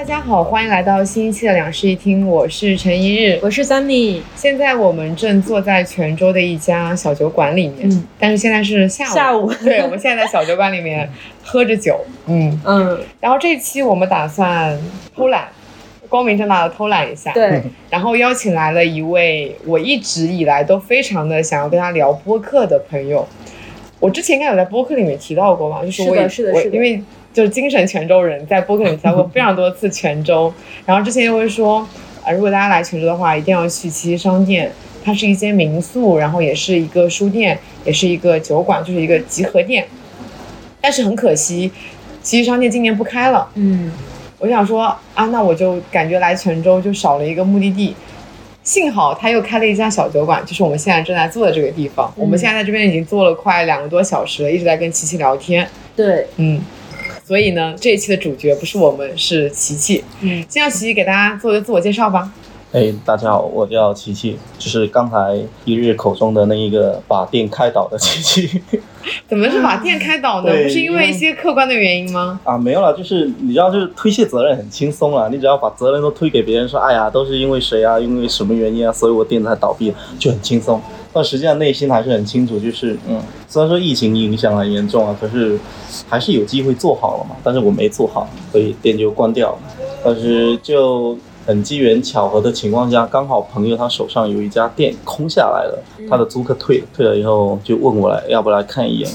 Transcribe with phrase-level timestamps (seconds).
[0.00, 4.22] 大家好，欢迎来到新一期的两室一厅，我是陈一日，我是 Sunny。
[4.34, 8.08] 现在我们正坐在泉州的一家小酒馆里面，嗯。
[8.18, 9.52] 但是现在是下午，下午。
[9.62, 11.06] 对，我们现在在小酒馆里面
[11.44, 14.74] 喝着酒，嗯，嗯，然后这一期我们打算
[15.14, 15.46] 偷懒，
[16.08, 23.28] 光明正大的偷懒一下，，对，然后邀请来了一位我一直以来都非常的想要跟他聊播客的朋友，
[24.00, 27.00] 我之前应该有在播客里面提到过吧，就是我也是的是因为
[27.32, 30.52] 就是精神泉州人，在播客里面提到过非常多次泉州，
[30.86, 31.86] 然后之前又会说，
[32.24, 34.72] 啊，如果大家来泉州的话，一定要去七七商店，
[35.04, 39.86] 它是一间民宿，然后也是一个书店，也是一个酒馆，就是一个集合店，
[40.80, 41.70] 但是很可惜，
[42.22, 43.48] 七七商店今年不开了。
[43.54, 43.92] 嗯，
[44.38, 47.94] 我想说啊，那我就感觉来泉州就少了一个目的地。
[48.70, 52.08] 幸好他又开了一家小酒馆，就是我们现在正在坐的这个地方。
[52.16, 55.68] 我们现在在这边已经坐了快两个多小时了，一直在跟琪琪聊天。
[55.96, 56.60] 对，嗯，
[57.26, 60.04] 所以呢，这一期的主角不是我们，是琪琪。
[60.20, 62.32] 嗯，先让琪琪给大家做个自我介绍吧。
[62.72, 68.62] 哎，大家好，我叫琪琪，就是刚才一日口中的那一个把店开倒的琪琪
[69.28, 70.52] 怎么是把店开倒呢？
[70.52, 72.38] 不是因为一些客观的原因吗？
[72.44, 80.80] 啊，没有了，就是你知道，就是推卸责任很轻松啊，你只要把责任都推给别人，说哎呀，都是因为谁啊，因为什么原因啊，所以我店才倒闭，就很轻松。
[81.12, 85.58] 但实际上内心还是很清楚，就是嗯，虽然说疫情影响很严重啊，可是
[86.08, 89.58] 还是有机会做好了嘛，但是我没做好，所以店就关掉了。
[90.04, 99.10] 但是就很机缘巧合的情况下，刚好朋友他手上有一家店空下来了，他的租客退了，退了以后就问我来要不来看一眼，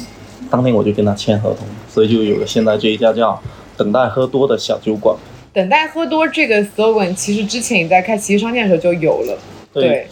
[0.49, 3.39] 当天我就跟他签合同，所以就有了现在这一家叫
[3.77, 5.15] “等待喝多”的小酒馆。
[5.53, 9.37] 等待喝多这个 slogan，其实之前你在开奇迹商店的时候就有了。
[9.71, 10.07] 对，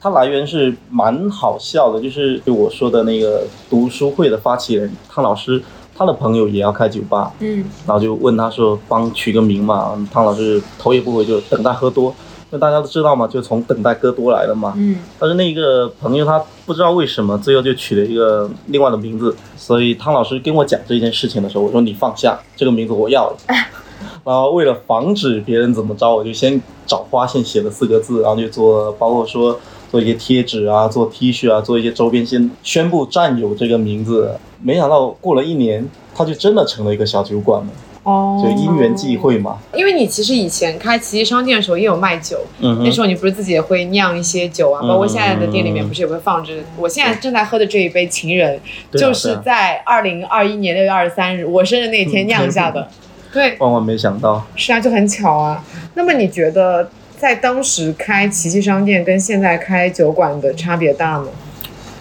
[0.00, 5.62] 它来源是蛮好笑的，就是就我说的那个读书会的发起人汤老师，
[5.98, 12.14] 他的朋友也要开酒吧，嗯，然后就问他说帮取个名嘛，汤老师头也不回就等待喝多，
[12.50, 14.74] 那大家都知道嘛，就从等待喝多来的嘛。
[14.76, 23.36] 嗯，但是那个朋友他不知道为什么最后就取了一个另外的名字，所以汤老师跟我讲这件事情的时候，我说你放下这个名字我要了。
[24.24, 29.58] 然后为了防止别人怎么着，我就先找花线写了四个字，然后就做包括说
[29.90, 34.38] 做一些贴纸啊，做 T 恤啊，做一些周边，先宣布占有这个名字。
[34.62, 37.68] 没想到过了一年，它就真的成了一个小酒馆了，
[38.02, 39.58] 哦就因缘际会嘛。
[39.74, 46.52] 因为你其实以前开奇迹商店的时候也有卖酒，嗯，那时候你不是自己也会酿一些酒啊，嗯包括现在的店里面不是也会放着。
[46.76, 48.60] 我现在正在喝的这一杯情人，
[48.92, 52.88] 就是在二零二一年六月二十三日我生日那天酿下的。
[53.30, 55.62] 对，万万没想到，是啊，就很巧啊。
[55.94, 61.26] 那么你觉得在当时开奇迹商店跟现在开酒馆的差别大吗？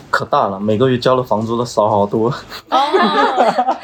[0.09, 2.33] 可大了，每个月交的房租都少好多。
[2.69, 2.77] 哦，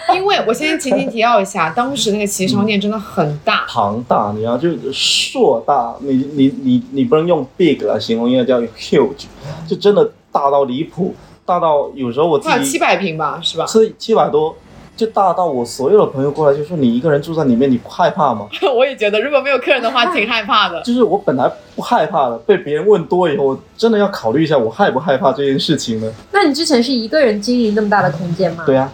[0.16, 9.26] 因为我先前情提要一下，当时那个奇迹商店真的很大，庞大，你知道，就是硕大，你你你你不能用 big 来形容，应该叫 huge，
[9.68, 11.14] 就真的大到离谱，
[11.46, 13.66] 大到有时候我自己七百平吧，是吧？
[13.66, 14.56] 是七百多，
[14.96, 18.48] 就大到我所有的朋友过来就说你一个人住在里面，你不害怕吗？
[18.76, 20.82] 我也觉得，如果没有客人的话，挺害怕的。
[20.86, 26.12] 就是我本来不害怕的，被别人问多以后，我真的要考虑一下我害不害怕这件事情呢？
[26.32, 28.64] 那你之前是一个人经营那么大的空间吗？
[28.68, 28.92] 对啊，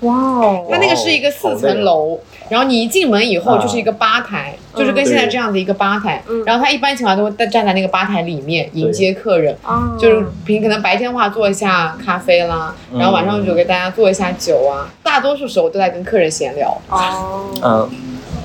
[0.00, 6.22] 哇哦，那那个是一个四层楼，然后你一进门以后就是一个吧台，嗯就是跟现在这样的一个吧台。
[6.28, 14.88] 嗯然后他一般情况下都会站在那个吧台里面迎接客人，啊，就是平可能白天的话做一下咖啡啦，嗯然后晚上就给大家做一下酒啊。
[15.02, 16.76] 大多数时候都在跟客人闲聊。
[16.88, 17.90] 哦，嗯、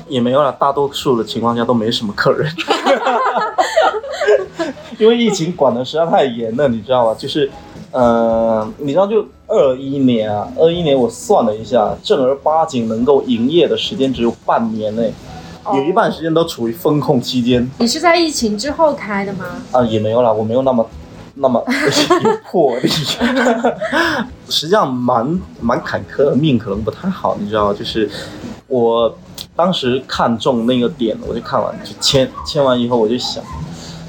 [0.08, 2.50] 也没有了，大多数的情况下都没什么客人，
[4.98, 7.14] 因为疫情管的实在太严了，你知道吧？
[7.18, 7.50] 就是，
[7.90, 15.12] 呃，你知道就二一年啊，二一年我算了一下，正儿八经能够营业的时间只有半年内，
[15.64, 19.44] 哦有一半时间都处于风控期间你是在疫情之后开的吗？
[19.70, 20.88] 啊，也没有啦，我没有那么。
[21.34, 22.88] 那么有魄力，
[24.50, 28.06] 实际上蛮蛮坎坷的，命可能不太好，你知道，就是
[28.68, 29.16] 我
[29.56, 33.42] 当时看中那个点，我就看完就签签完以后，我就想，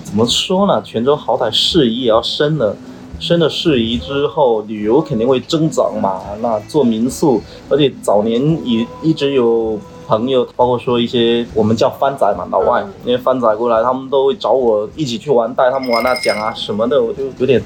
[0.04, 0.82] 怎么说呢？
[0.82, 2.76] 泉州好歹事宜也要升了，
[3.20, 6.22] 生了事宜之后，旅游肯定会增长嘛。
[6.42, 17.62] 那做民宿，而且早年也一直有朋友，包括说一些我们叫番仔嘛，老外嗯那些番仔过来，他们都会找我一起去玩，带他们玩啊、讲啊什么的，我就有点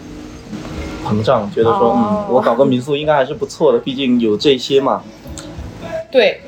[1.06, 5.02] 膨胀，觉得说，哦嗯，我搞个民宿应该还是不错的，毕竟有这些嘛。
[6.12, 6.40] 对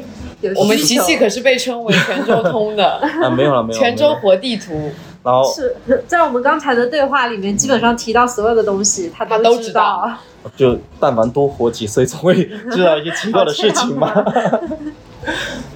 [0.55, 2.85] 我们需求琪琪可是被称为泉州通的，
[3.23, 3.85] 啊，没有了，没有了。
[3.85, 4.91] 泉州活地图。
[5.29, 5.75] 然后是
[6.07, 10.11] 在我们刚才的对话里面，基本上提到所有的东西，他他都知知道。
[10.57, 12.33] 就但凡多活几岁，总会
[12.71, 14.11] 知道一些奇怪的事情嘛。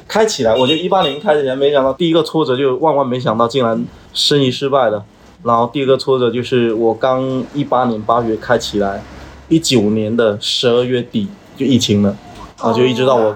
[0.08, 5.04] 开起来，我就一八年开起来，没想到第一个挫折就万万没想到，竟然生意失败了。
[5.44, 9.04] 然后第二个挫折就是我刚一八年八月开起来，
[9.50, 12.16] 一九年的十二月底就疫情了，
[12.58, 13.36] 然后就一直到我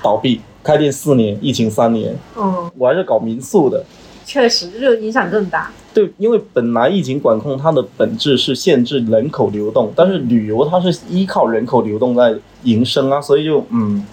[0.00, 3.82] 倒闭，开店四年，疫情三年，嗯，我还是搞民宿的。
[4.26, 5.70] 确实，就影响更大。
[5.94, 12.34] 对，因为本来疫情管控它的本质是限制人口流动，但是旅游它是依靠人口流动在
[12.64, 14.04] 营生啊，所以就嗯，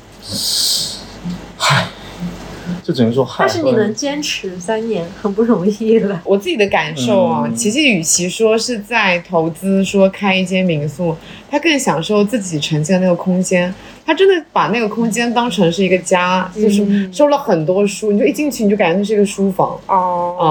[1.58, 1.90] 唉，
[2.84, 3.46] 就只能说嗨。
[3.48, 6.22] 但是你能坚持三年，很不容易了。
[6.26, 11.16] 我自己的感受啊，嗯琪琪与其说是在投资，说开一间民宿，
[11.50, 13.74] 他更享受自己呈现的那个空间。
[14.06, 20.44] 他真的把那个空间当成是一个家，就是嗯收了很多书，你就一进去你就感觉那是一个书房哦，啊、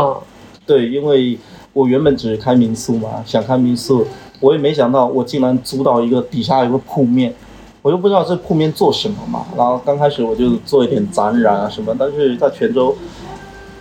[0.64, 1.38] 对，因为
[1.74, 4.06] 我原本只是开民宿嘛，想开民宿，
[4.40, 7.34] 我也没想到我竟然租到一个底下有个铺面，
[7.82, 9.44] 我又不知道这铺面做什么嘛。
[9.56, 12.96] 然后刚开始我就做一点展览啊什么，但是在泉州，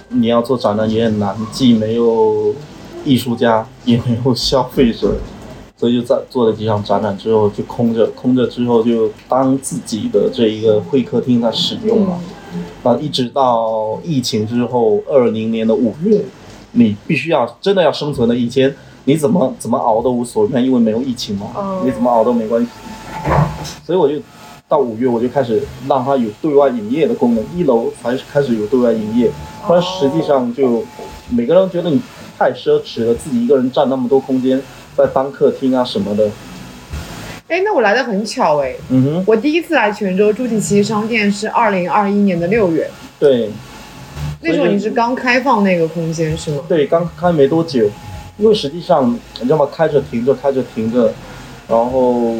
[0.09, 2.53] 你要做展览也很难，既没有
[3.05, 5.15] 艺术家，也没有消费者。
[5.77, 12.19] 所以就在做了几场展览之后就空着，空着之后就当自己的这一个会客厅在使用嘛。
[12.83, 16.23] 啊一直到疫情之后，二零年的五月，
[16.73, 18.35] 你必须要真的要生存的。
[18.35, 18.75] 以前
[19.05, 22.69] 你怎么怎么熬都无所谓，因为没有疫情嘛，哦你怎么熬都没关系。
[23.85, 24.15] 所以我就
[24.67, 29.29] 到五月，我就开始让它有对外营业的功能，一楼才开始有对外营业，
[29.67, 30.83] 不然实际上就
[31.29, 32.01] 每个人觉得你
[32.37, 34.61] 太奢侈了，自己一个人占那么多空间
[34.95, 36.29] 在当客厅啊什么的。
[37.47, 43.49] 哎，那我来的很巧哎，嗯哼，我第一次来泉州筑体奇商店是二零二一年的六月，对。
[44.43, 46.63] 那时候你是刚开放那个空间是吗？
[46.67, 47.87] 对，刚开没多久，
[48.37, 49.67] 因为实际上你知道吗？
[49.71, 51.13] 开着停着，开着停着，
[51.67, 52.33] 然后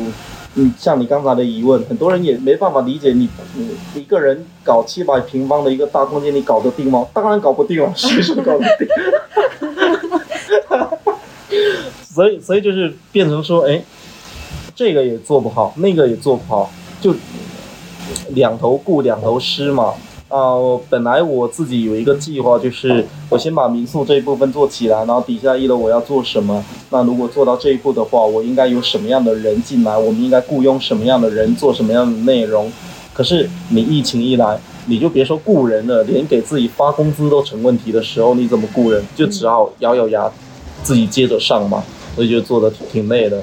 [0.56, 7.08] 嗯像你刚才的疑问，很多人也没办法理解你，你一个人搞七百平方的一个大空间，你搞得定吗？
[7.14, 8.88] 当然搞不定了，谁说搞得定？
[12.04, 13.82] 所以，所以就是变成说，哎，
[14.76, 16.70] 这个也做不好，那个也做不好，
[17.00, 17.16] 就
[18.30, 19.94] 两头顾两头失嘛。
[20.32, 26.64] 啊、我本来我自己有一个计划，就是我先把民宿这一部分做起来，然后底下一楼我要做什么。
[26.90, 29.98] 那如果做到这一步的话，我应该有什么样的人进来？
[29.98, 32.72] 我们应该雇佣什么样的人做什么样的内容？
[33.14, 39.04] 可是你疫情一来，你就别说雇人了，连给自己发工资都成问题的时候，你怎么雇人？
[39.14, 40.32] 就只好咬咬牙，
[40.82, 41.84] 自己接着上嘛。
[42.16, 43.42] 所以就做的挺挺累的。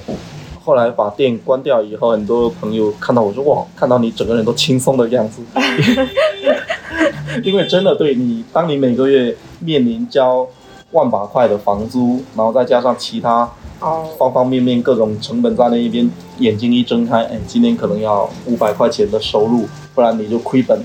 [0.69, 5.41] 后来把店关掉以后，很多朋友看到我说哇，看到你整个人都轻松的样子。
[7.43, 10.47] 因为真的对你，当你每个月面临交
[10.91, 13.51] 万把块的房租，然后再加上其他
[13.81, 20.79] 哦，方方面面各种成本在那一边，眼睛一睁开，哎，今天可能要五百块钱的收入，不然你就亏本。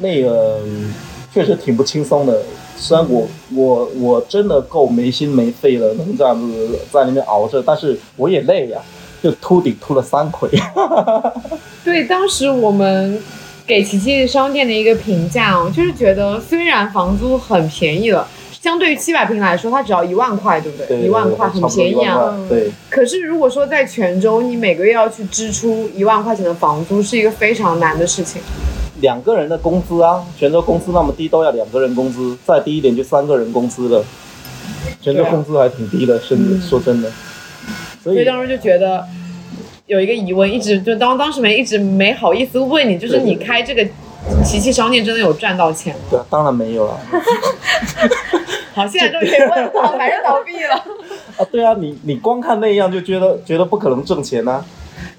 [0.00, 0.92] 那个嗯
[1.32, 2.42] 确实挺不轻松的。
[2.76, 8.78] 虽然我我我真的够没心没肺了，能这样子在那边熬着，但是我也累呀、
[9.22, 10.48] 就秃顶秃了三回。
[11.82, 13.20] 对，当时我们
[13.66, 18.28] 给奇迹商店的一个评价哦，就是觉得虽然房租很便宜了，
[18.60, 20.86] 相对于七百平来说，它只要一万块，对不对？
[20.86, 22.36] 对一万块很便宜啊。。
[22.48, 28.42] 对，可是如果说在泉州，你每个月要去支出一万块钱的房租，是一个非常难的事情。
[29.00, 34.04] 两个人的工资啊，泉州工资那么低，都要两个人工资，再低一点就三个人工资了。
[35.00, 37.10] 泉州工资还挺低的，甚至嗯说真的。
[38.02, 39.04] 所以当时就觉得
[39.86, 43.84] 有一个疑问，一直就当当时没一直没好意思问你，就是你开这个
[44.44, 46.00] 琪琪商店真的有赚到钱吗？
[46.10, 46.98] 对啊，当然没有了
[48.74, 50.74] 好，现在终于可以问了， 反正倒闭了。
[51.38, 51.46] 啊。
[51.50, 54.64] 对啊，你你光看那样就觉得觉得不可能挣钱呐、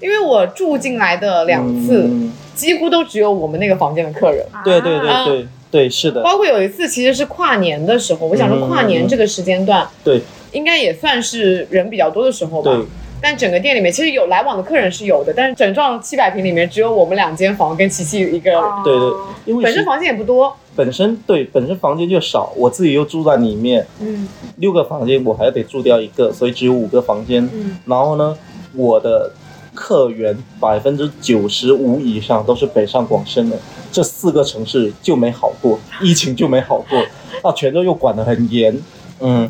[0.00, 4.44] 因为我住进来的两次，嗯几乎都只有我们那个房间的客人。
[4.64, 12.70] 对对对啊对对，是的，包括有一次其实是跨年的时候，我想说跨年这个时间段，对应该也算是人比较多的时候吧。
[12.72, 12.84] 对
[13.20, 19.12] 但整个店里面其实有来往的客人是有的，但是整幢七百平里面只有我们两间房跟琪琪一个，哦对对，
[19.44, 20.56] 因为本身房间也不多。
[20.76, 27.44] 本身对本身房间就少，我自己又住在里面，嗯六个房间我还得住掉一个，所以只有五个房间。
[27.52, 28.38] 嗯，然后呢，
[28.76, 29.32] 我的
[29.78, 33.56] 客源百分之九十五以上都是北上广深的，
[33.92, 37.00] 这四个城市就没好过，疫情就没好过，
[37.44, 38.76] 那泉州又管得很严，
[39.20, 39.48] 嗯，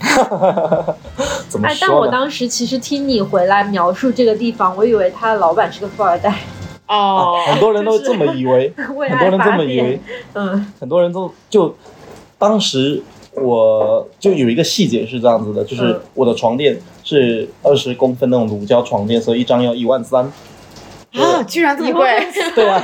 [1.48, 2.06] 怎么哎，但我？
[2.08, 6.28] 当时其实听你回来描述这个地方，我以为他的老板是个富二代，
[6.86, 10.00] 哦，啊很多人都这么以为， 很多人这么以为，，
[10.34, 10.72] 嗯。
[10.78, 11.74] 很多人都就
[12.36, 13.02] 当时
[13.34, 20.30] 我就有一个细节是这样子的，就是嗯我的床垫是二十公分那种乳胶床垫，所以一张要一万三。
[21.14, 22.06] 啊，居然这么贵！
[22.54, 22.82] 对啊，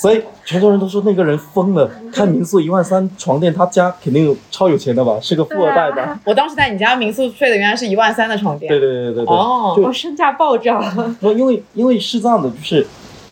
[0.00, 6.18] 所以泉州人都说那个人疯了，开民宿一万三床垫，他家肯定有超有钱的吧，是个富二代吧？
[6.24, 8.70] 我当时在你家民宿睡的原来是一万三的床垫。
[8.70, 11.14] 对对对对对，哦身价暴涨。
[11.20, 12.86] 不，因为因为是这样的，就是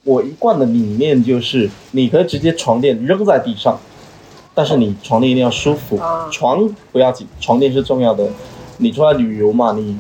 [0.04, 3.80] 我一贯的理念就是，你可以直接床垫扔在地上，
[4.58, 8.28] 但是你床垫一定要舒服啊，床不要紧，床垫是重要的。
[8.78, 9.96] 你出来旅游嘛，你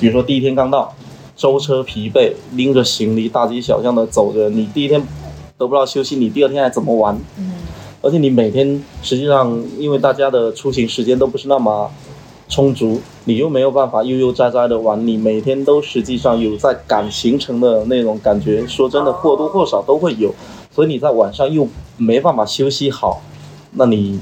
[0.00, 0.92] 比如说第一天刚到，
[1.36, 5.00] 舟车疲惫，拎着行李大街小巷的走着，你第一天
[5.56, 7.16] 得不到休息，你第二天还怎么玩？
[7.38, 7.52] 嗯，
[8.02, 11.88] 而且你每天实际上，因为大家的出行时间都不是那么
[12.48, 18.66] 充足，你又没有办法悠悠哉哉的玩，你每天都实际上有在赶行程的那种感觉。
[18.66, 20.34] 说真的，或多或少都会有，
[20.74, 23.22] 所以你在晚上又没办法休息好，
[23.76, 24.20] 那你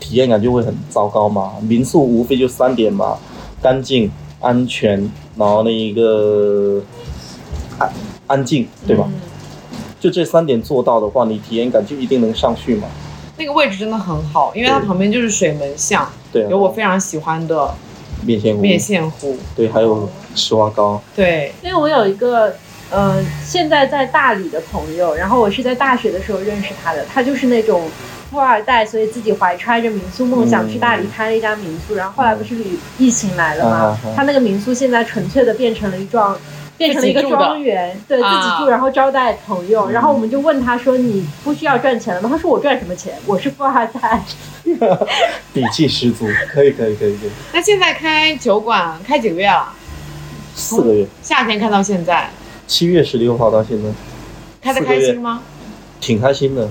[0.00, 1.52] 体验感就会很糟糕嘛。
[1.60, 3.18] 民宿无非就三点嘛：
[3.62, 4.10] 干净、
[4.40, 6.82] 安全，然后那一个
[7.78, 7.92] 安
[8.26, 9.04] 安静，对吧？
[9.06, 9.20] 嗯
[10.00, 12.86] 就这三点做到的话，你体验感就一定能上去嘛。
[13.38, 17.74] 那个位置真的很好，因为它旁边就是水门巷，对啊，有我非常喜欢的
[18.22, 19.34] 面线糊，面线糊。
[19.56, 22.54] 对，还有石花糕，对，因为我有一个
[22.90, 27.88] 呃，现在在大理的朋友，然后我是在大学的时候认识他的，他就是那种
[28.34, 36.36] 富二代，所以自己怀揣着民宿梦想嗯去大理开了一家民宿，然后后来不是旅疫情来了啊嘛啊啊，他那个民宿现在纯粹的变成了一幢。
[36.76, 43.14] 变成了一个庄园，对自己啊住，然后招待朋友，嗯然后我们就问他说：“你不需要赚钱了吗？”他说：“我赚什么钱？
[43.26, 44.20] 我是富二代。
[45.54, 49.72] 底气十足，可以可以可以可以，那现在开酒馆开几个月了？
[50.56, 52.28] 四个月，夏天开到现在，
[52.66, 53.88] 七月十六号到现在，
[54.60, 55.42] 开的开心吗？
[56.00, 56.68] 挺开心的，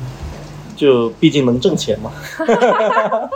[0.83, 2.11] 就毕竟能挣钱嘛，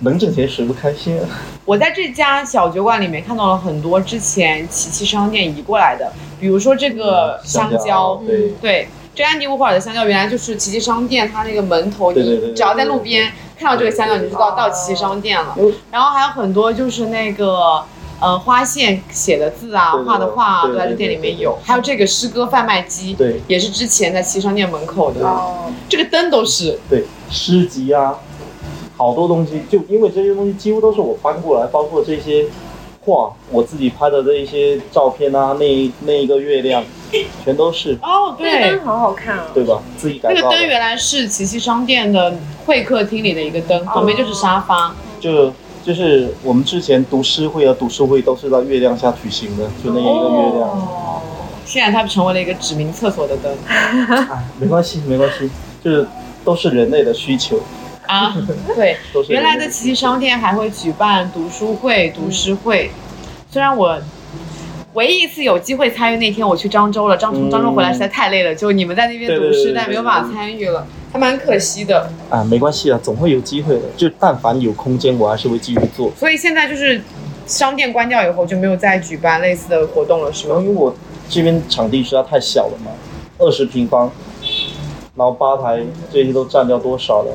[0.00, 1.26] 能挣钱谁不开心啊？
[1.64, 12.22] 我在这家小酒馆里面看到了很多之前琪琪商店移过来的，比如说这个香蕉，对，对，这安迪沃霍尔的香蕉原来就是琪琪商店，它那个门头，你
[12.54, 15.72] 只要在路边看到这个香蕉，你就知道到琪琪商店了嗯。
[15.90, 17.82] 然后还有很多就是那个。
[18.20, 21.58] 呃，花线写的字啊，画的画啊，都在这店里面有。
[21.62, 25.26] 还有这个诗歌贩卖机，对也是之前在琪琪商店门口的。
[25.26, 28.18] 哦，这个灯都是，对，诗集啊，
[28.96, 32.46] 好多东西，就因为这些东西几乎都是我搬过来，包括这些
[33.04, 36.82] 画，我自己拍的这一些照片啊，那一那一个月亮，
[37.44, 39.46] 全都是，哦，那个对灯，好好看啊！
[39.52, 39.82] 对吧？
[39.98, 40.34] 自己改造。
[40.34, 44.94] 那个灯原来是琪琪商店的会客厅里的一个灯，旁边就是沙发。
[45.20, 45.52] 就
[45.84, 50.68] 就是我们之前读诗会和读书会都是在月亮下举行的，就那一个月亮。
[50.70, 51.20] 哦，
[51.66, 53.54] 现在它成为了一个指明厕所的灯。
[53.66, 55.50] 哎，没关系，没关系，
[55.84, 56.06] 就是
[56.42, 57.60] 都是人类的需求，
[58.06, 58.34] 啊。
[58.74, 58.96] 对，
[59.28, 62.90] 原来的奇迹商店还会举办读书会、读诗会。
[63.50, 64.00] 虽然我
[64.94, 72.10] 唯一一次有机会参与那天，我去漳州了，漳从漳州回来实在太累了，就你们在那边读诗，但没有办法参与了，还蛮可惜的。
[72.28, 73.82] 啊，没关系啊，总会有机会的。
[73.96, 76.10] 就但凡有空间，我还是会继续做。
[76.18, 77.00] 所以现在就是
[77.46, 80.56] 商店关掉以后就没有再举办类似的活动了，是吗？
[80.58, 80.92] 因为我
[81.28, 82.90] 这边场地实在太小了嘛，
[83.38, 84.10] 二十平方，
[85.14, 87.30] 然后吧台这些都占掉多少了，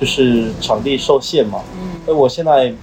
[0.00, 1.60] 就是场地受限嘛。
[1.80, 2.00] 嗯。
[2.08, 2.74] 而我现在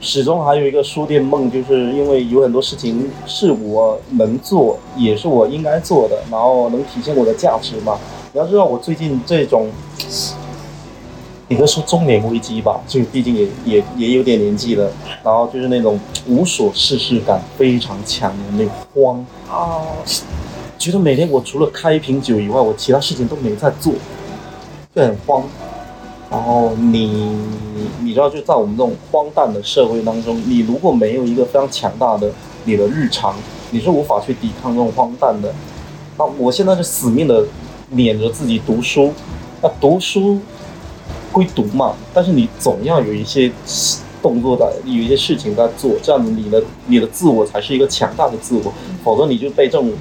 [0.00, 7.96] 始终还有一个书店梦，就是因为有很多事情是我能做，也是我应该做的，然后能体现我的价值嘛。
[8.36, 9.70] 你要知道，我最近这种，
[11.48, 14.92] 你可以说中年危机吧，就毕竟也也也有点年纪了，
[15.24, 19.86] 然后就是那种无所事事感非常强的那种慌，哦，
[20.76, 23.94] 觉得每天我除了开一瓶酒以外，我其他事情都没在做，
[24.94, 25.42] 就很慌。
[26.30, 27.38] 然后你
[28.02, 32.30] 你知道，就在我们这种荒诞的社会当中，你如果没有一个非常强大的
[32.66, 33.34] 你的日常，
[33.70, 35.54] 你是无法去抵抗这种荒诞的。
[36.18, 37.42] 那我现在是死命的
[37.90, 39.12] 撵着自己读书，
[39.62, 40.38] 那读书
[41.32, 43.50] 归读嘛，但是你总要有一些
[44.20, 48.72] 动作的，有一些事情在做，这样子你的你的自我才是一个强大的自我，
[49.04, 49.92] 否则你就被这种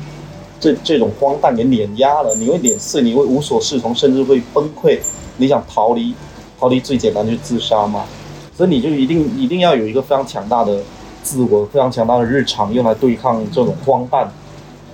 [0.60, 5.00] 这这种荒诞给碾压了，你会碾碎，你会无所适从，甚至会崩溃。
[5.38, 6.13] 你想逃离，
[6.58, 8.06] 逃离最简单就是自杀嘛，
[8.56, 10.80] 所以你就一定一定要有一个非常强大的
[11.22, 14.32] 自我，非常强大的日常，用来对抗这种荒诞。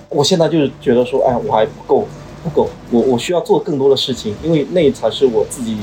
[0.10, 2.08] 我现在就是觉得说，哎，我还不够，
[2.44, 5.78] 不够，我我需要做更多的事情，因为那才是我自己，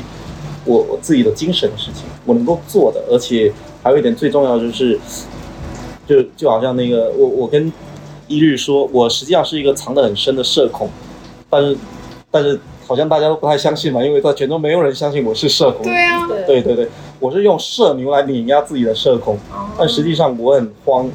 [0.64, 3.02] 我我自己的精神的事情，我能够做的。
[3.10, 4.98] 而且还有一点最重要的就是，
[6.06, 7.72] 就就好像那个我我跟
[8.26, 10.90] 一日说，我实际上是一个藏得很深的社恐，
[11.48, 11.76] 但是
[12.30, 15.82] 但是好像大家都不太相信嘛，因为在全都没有人相信我是社恐。
[15.84, 16.88] 对啊，对对对对，
[17.20, 21.10] 我是用社牛来碾压自己的社恐，哦但实际上我很慌，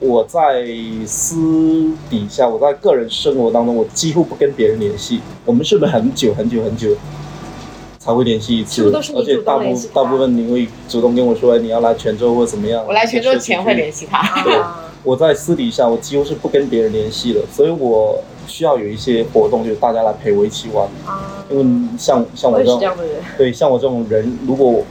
[0.00, 0.64] 我在
[1.06, 5.20] 私底下，我在个人生活当中，我几乎不跟别人联系。
[5.44, 6.90] 我们是不是很久很久很久
[7.98, 12.84] 才会联系一次而且大部大部分你会主动跟我说哎你要来泉州或怎么样。
[12.86, 14.04] 我来泉州前会联系。
[14.04, 14.18] 系他。
[14.52, 20.86] 啊，我在私底下，我几乎是不跟别人联系的，所以我需要有一些活动，就是大家来陪我一起玩。
[21.04, 21.64] 啊，因为
[21.98, 23.16] 像像我这种是这样的人。
[23.36, 24.84] 对，像我这种人，如果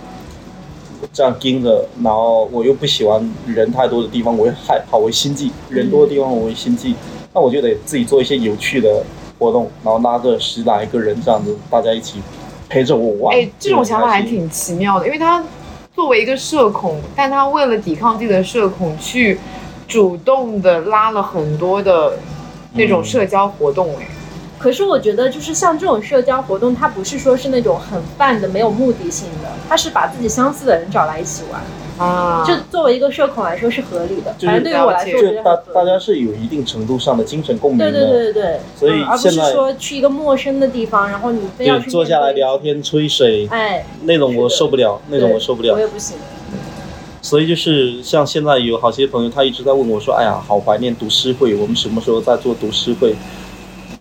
[1.13, 5.51] 这样盯着，然后我又不喜欢人太多的地方，我会害怕，我会心悸。
[5.69, 6.95] 人多的地方我会心悸，
[7.33, 9.03] 那我就得自己做一些有趣的
[9.39, 12.19] 活动，然后拉个十来个人这样子，大家一起
[12.69, 13.35] 陪着我玩。
[13.35, 15.43] 哎，这种想法还挺奇妙的，因为他
[15.93, 19.39] 作为一个社恐，但他为了抵抗自己的社恐，去
[19.87, 22.17] 主动的拉了很多的
[22.73, 23.89] 那种嗯社交活动。
[23.99, 24.07] 哎、
[24.57, 31.61] 可是我觉得，就是像这种社交活动，它不是说是那种很泛的、没有目的性的，它是把自己相似的人找来一起玩。
[31.99, 37.91] 啊，这作为一个社恐来说是合理的，反正对于我来说，就大大家是有一定程度上的精神共鸣的。
[37.91, 45.79] 对对对对对，所以嗯而不是说去一个陌生的地方，然后你非要去坐下来聊，天吹水，哎，那种我受不了，那种我受不了我。
[45.79, 46.17] 也不行。
[47.21, 53.15] 所以就是像现在有好些朋友，他一直在问我说：“哎呀，好怀念读诗会，我们什么时候再做读诗会？”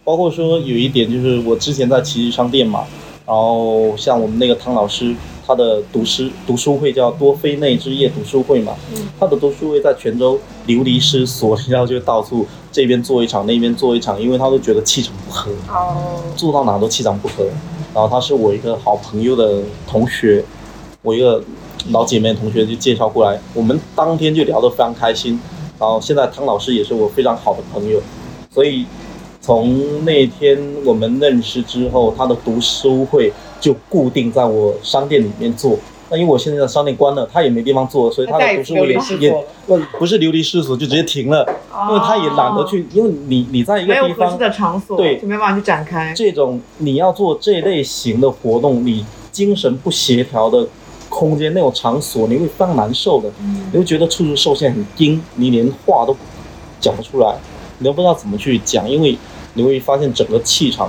[0.06, 2.84] 包括说有一点就是我之前在奇迹商店嘛，
[3.26, 5.12] 然后像我们那个汤老师，
[5.44, 15.50] 他的读诗读书会叫多菲内之夜读书会嘛，嗯他的读书会在泉州流离失所，然后就到处这边做一场，那边做一场，因为他都觉得气场不合。
[15.68, 17.44] 哦，住到哪都气场不合。
[17.92, 20.44] 然后他是我一个好朋友的同学，
[21.02, 21.42] 我一个
[21.90, 25.40] 老姐妹的同学就介绍过来，我们当天就聊得非常开心。
[25.80, 28.00] 然后现在汤老师也是我非常好的朋友，
[28.54, 28.86] 所以
[29.46, 35.78] 从那天我们认识之后，他的读书会就固定在我商店里面做。
[36.10, 41.48] 那因为我现在的商店关了，他也没地方做，所以他的读书会也也不不是流离失所，就直接停了，
[41.88, 45.16] 因为他也懒得去，因为你你在一个地方没有合适的场所，对。
[45.18, 46.12] 就没办法去展开。
[46.16, 50.66] 这种你要做这类型的活动，你精神不协调的
[51.08, 53.30] 空间那种场所，你会非常难受的，
[53.70, 56.16] 你会觉得处处受限，很硬，你连话都
[56.80, 57.36] 讲不出来，
[57.78, 59.16] 你都不知道怎么去讲，因为
[59.56, 60.88] 你会发现整个气场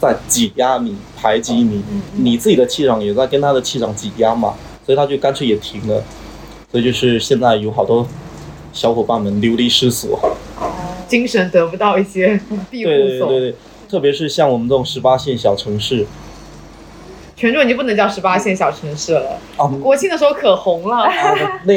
[0.00, 1.84] 在挤压你、排挤你，
[2.16, 4.54] 你自己的气场也在跟他的气场挤压嘛，
[4.86, 6.02] 所以他就干脆也停了。
[6.70, 8.06] 所以就是现在有好多
[8.72, 10.18] 小伙伴们流离失所。
[11.06, 13.18] 精神得不到一些庇护对对。
[13.20, 13.54] 对对，
[13.88, 16.06] 特别是像我们这种十八线小城市
[17.36, 21.06] 泉州已经不能叫十八线小城市了，啊，国庆的时候可红了。
[21.64, 21.74] 那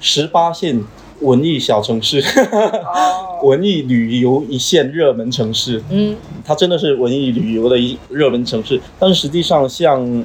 [0.00, 0.82] 十八线
[1.20, 8.80] 文艺小城市，哦，文艺旅游一线热门城市，嗯，它真的是文艺旅游的一热门城市。
[8.98, 10.24] 但是实际上，像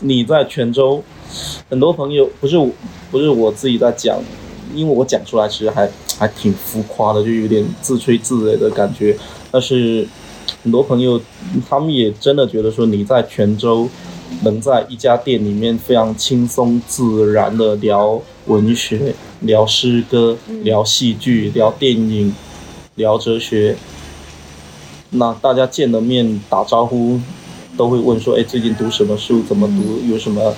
[0.00, 1.02] 你在泉州，
[1.70, 2.56] 很多朋友不是
[3.10, 4.18] 不是我自己在讲，
[4.74, 9.16] 因为我讲出来其实还还挺浮夸的，就有点自吹自擂的感觉。
[9.50, 10.06] 但是
[10.62, 11.20] 很多朋友
[11.68, 13.88] 他们也真的觉得说你在泉州
[14.42, 22.34] 能在一家店里面非常轻松自然的聊文学、聊诗歌、聊戏剧、聊电影、
[22.94, 23.76] 聊哲学。
[25.10, 27.20] 那大家见了面打招呼，
[27.76, 29.42] 都会问说：“哎，最近读什么书？
[29.42, 30.00] 怎么读？
[30.10, 30.54] 有什么？”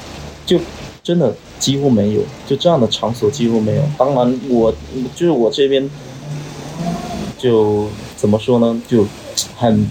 [0.46, 0.58] 就
[1.02, 3.82] 真的几乎没有，就这样的场所几乎没有。
[3.98, 4.72] 当然我，
[5.16, 5.88] 就是我这边，
[7.38, 8.80] 就怎么说呢？
[8.86, 9.06] 就
[9.56, 9.88] 很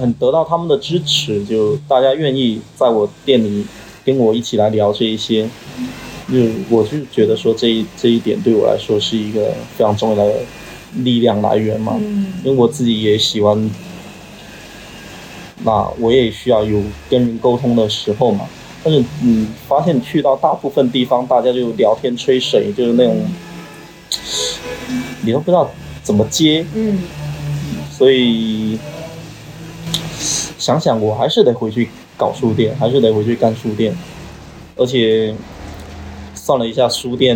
[0.00, 3.64] 很得到他们的支持，就大家愿意在我店里
[4.04, 5.48] 跟我一起来聊这一些。
[6.30, 6.38] 就
[6.70, 10.34] 我就觉得说这一这一点对我来说是一个非常重要的
[10.96, 11.94] 力量来源嘛。
[11.98, 13.70] 嗯因为我自己也喜欢，
[15.64, 18.46] 那我也需要有跟人沟通的时候嘛。
[18.82, 23.16] 但是你发现去到大部分地方，大家就聊天吹水，就是那种，
[25.22, 25.70] 你都不知道
[26.02, 26.98] 怎么接，嗯，
[27.90, 28.78] 所以
[30.58, 33.96] 想想我还是得回去搞书店，还是得回去干书店，
[34.76, 35.34] 而且
[36.44, 37.34] 算了一下，书店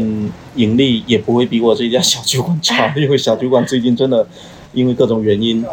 [0.55, 4.27] 盈利也不会比我这家小酒馆差，因为小酒馆最近真的
[4.75, 5.65] 因为各种原因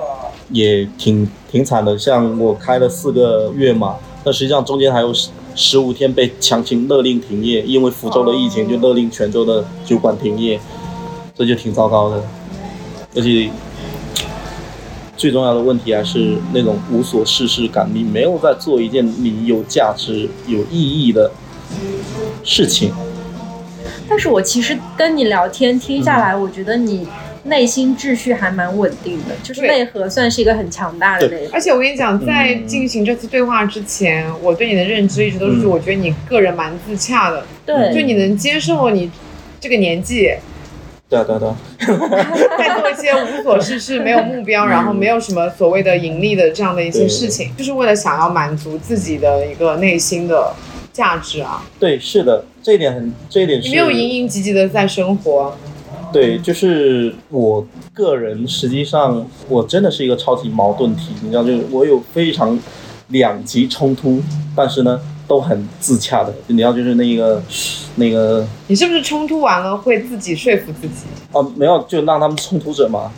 [0.52, 10.58] 也挺挺惨的，像我开了四个月嘛，那实际上中间还有十十五天被强行勒令停业，因为福州的疫情就勒令泉州的酒馆停业，
[11.38, 12.24] 这就挺糟糕的，
[13.18, 13.50] 而且。
[15.18, 21.32] 最重要的问题还是那种无所事事感，你没有在做一件你有价值、有意义的
[22.44, 22.92] 事情。
[24.08, 27.08] 但是我其实跟你聊天听下来，我觉得你
[27.44, 29.70] 内心秩序还蛮稳定的，就是对。
[29.70, 31.52] 内核算是一个很强大的内核。
[31.54, 35.70] 而且我跟你讲，在嗯进行这次对话之前，我对你的认知一直都是，嗯。
[35.70, 39.12] 我觉得你个人蛮自洽的，对，就你能接受你
[39.60, 40.32] 这个年纪，
[41.08, 41.58] 对啊对啊对啊，
[42.58, 50.52] 在 做一些无所事事、没有目标，然后没有什么所谓的盈利的这样的一些事情，就是为了想要满足自己的一个内心的
[50.96, 51.62] 价值啊。
[51.78, 55.54] 对，是的，这一点很，这一点是你没有营营积积的在生活，
[56.14, 62.58] 对，就是我个人，实际上我真的是一个超级矛盾体，你知道，就是我有非常
[63.10, 64.22] 两极冲突，
[64.56, 66.34] 但是呢都很自洽的。
[66.48, 67.44] 你要就是那个
[67.98, 71.06] 那个你是不是冲突完了会自己说服自己？
[71.34, 73.12] 哦，没有，就让他们冲突者嘛，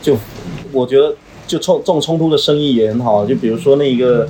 [0.00, 0.16] 就
[0.72, 1.12] 我觉得
[1.46, 4.28] 就冲这种冲突的生意也很好，就比如说那个，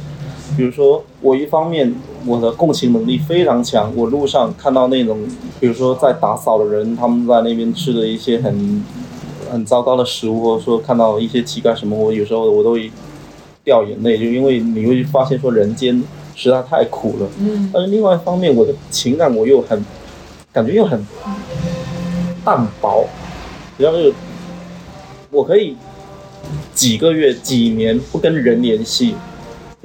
[0.57, 1.95] 比如说我一方面
[2.27, 5.19] 我的共情能力非常强，我路上看到那种，
[5.59, 8.85] 比如说在打扫的人，他们在那边吃的一些很
[9.51, 12.91] 很糟糕的食物，或者说看到一些乞丐什么，我有时候我都会
[13.65, 16.03] 掉眼泪，就因为你会发现说人间
[16.37, 17.27] 实在太苦了。
[17.39, 19.85] 嗯但是另外一方面，我的情感我又很
[20.53, 21.05] 感觉又很
[22.45, 23.07] 淡薄，
[23.79, 24.15] 然后就是
[25.31, 25.77] 我可以
[26.75, 29.15] 几个月、几年不跟人联系，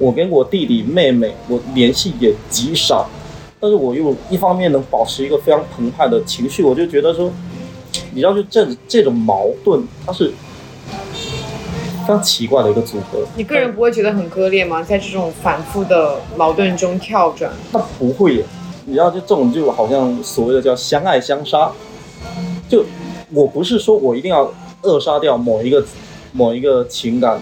[0.00, 3.06] 我跟我弟弟妹妹我联系也极少，
[3.60, 7.30] 但是我又一方面能保持一个非常澎湃的情绪，我就觉得说，
[8.14, 10.32] 你知道，就这这种矛盾，它是
[12.00, 13.26] 非常奇怪的一个组合。
[13.36, 14.82] 你个人不会觉得很割裂吗？
[14.82, 18.44] 在这种反复的矛盾中跳转，那不会耶，
[18.86, 21.70] 你知道，就这种就好像所谓的叫相爱相杀，
[22.70, 22.86] 就
[23.34, 25.84] 我不是说我一定要扼杀掉某一个
[26.32, 27.38] 某一个情感，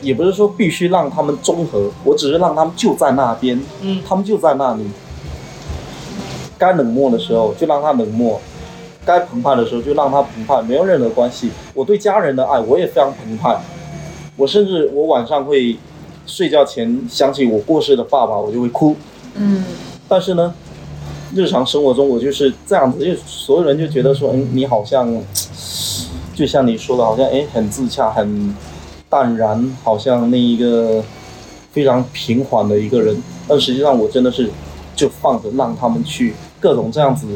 [0.00, 4.84] 也不是说必须让他们综合，我只是让他们就在那边，嗯他们就在那里，
[6.56, 8.40] 该冷漠的时候就让他冷漠，
[9.04, 11.50] 该澎湃的时候就让他澎湃，没有任何关系。
[11.74, 13.58] 我对家人的爱我也非常澎湃，
[14.36, 15.76] 我甚至我晚上会
[16.26, 18.96] 睡觉前想起我过世的爸爸，我就会哭。
[19.34, 19.64] 嗯
[20.08, 20.54] 但是呢，
[21.34, 25.06] 日常生活中我就是这样子，就所有人就觉得说，嗯，你好像，
[26.34, 28.54] 就像你说的，好像哎很自洽，很
[29.08, 31.02] 淡然，好像那一个
[31.72, 33.16] 非常平缓的一个人。
[33.46, 34.50] 但实际上我真的是
[34.94, 37.26] 就放着让他们去各种这样子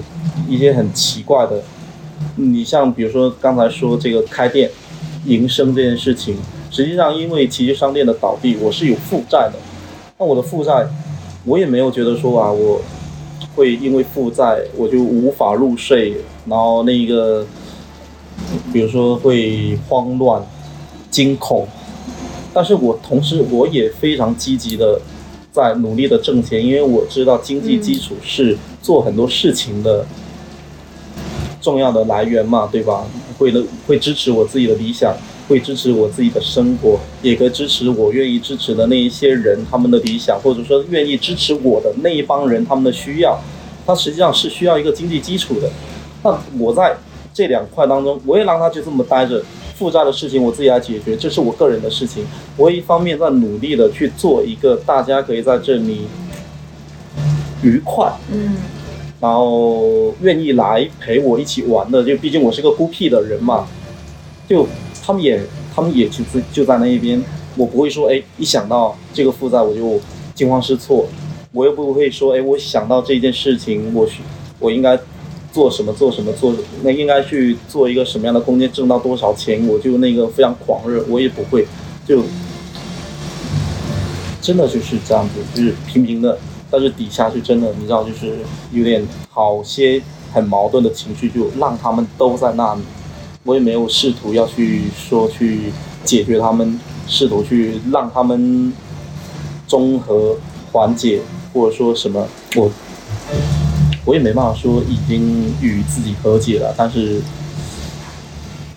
[0.48, 1.62] 一些很奇怪的。
[2.36, 4.70] 你像比如说刚才说这个开店
[5.24, 6.36] 营生这件事情，
[6.70, 9.58] 实际上因为奇迹商店的倒闭，我是有负债的。
[10.18, 10.86] 那我的负债，
[11.44, 12.80] 我也没有觉得说啊，我
[13.54, 17.44] 会因为负债我就无法入睡，然后那个，
[18.72, 20.42] 比如说会慌乱、
[21.12, 21.68] 惊恐。
[22.52, 25.00] 但是我同时我也非常积极的
[25.52, 30.04] 在努力的挣钱，因为我知道经济基础是做很多事情的
[31.60, 33.04] 重要的来源嘛，对吧？
[33.38, 35.16] 会的会支持我自己的理想，
[35.48, 43.40] 会支持我自己的生活，也可以支持我愿意支持的那一些人他们的理想，或者说愿意支持我的那一帮人他们的需要。
[43.86, 45.68] 它实际上是需要一个经济基础的。
[46.22, 46.94] 那我在
[47.32, 49.42] 这两块当中，我也让他就这么待着，
[49.74, 52.26] 负债的事情我自己来解决，这是我个人的事情。
[52.56, 56.02] 我一方面在努力的去做一个大家可以在这里
[57.62, 58.56] 愉快，嗯
[59.20, 63.68] 然后愿意来陪我一起玩的，就毕竟我是个孤僻的人嘛，
[64.48, 64.66] 就
[65.06, 65.40] 他们也
[65.72, 67.22] 他们也就就在那一边，
[67.56, 70.00] 我不会说哎一想到这个负债我就
[70.34, 71.06] 惊慌失措，
[71.52, 74.22] 我又不会说哎我想到这件事情我需
[74.58, 74.98] 我应该
[75.52, 81.66] 做什么做什么做那应该去做一个什么样的空间挣到多少钱我就那个非常狂热，我也不会
[82.06, 82.22] 就
[84.40, 86.38] 真的就是这样子，就是平平的。
[86.68, 88.38] 但是底下是真的，你知道，就是
[88.72, 90.00] 有点好些
[90.32, 92.80] 很矛盾的情绪，就让他们都在那里。
[93.44, 95.70] 我也没有试图要去说去
[96.02, 98.72] 解决他们，试图去让他们
[99.66, 100.38] 综合
[100.72, 101.20] 缓解，
[101.52, 102.70] 或者说什么，我
[104.04, 107.20] 我也没办法说已经与自己和解了，但是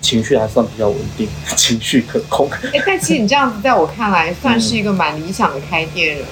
[0.02, 2.48] 情绪还算比较稳定，情绪可控。
[2.74, 6.26] 哎，但其实你这样子，在我看来算是一个蛮理想的开店人，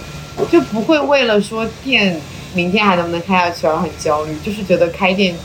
[0.51, 2.21] 就不会为了说店
[2.53, 5.35] 明天还能不能开下去而很焦虑，就是觉得开店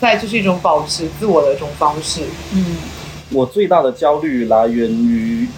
[0.00, 2.22] 在就是一种保持自我的一种方式。
[2.52, 2.76] 嗯
[3.30, 5.48] 我最大的焦虑来源于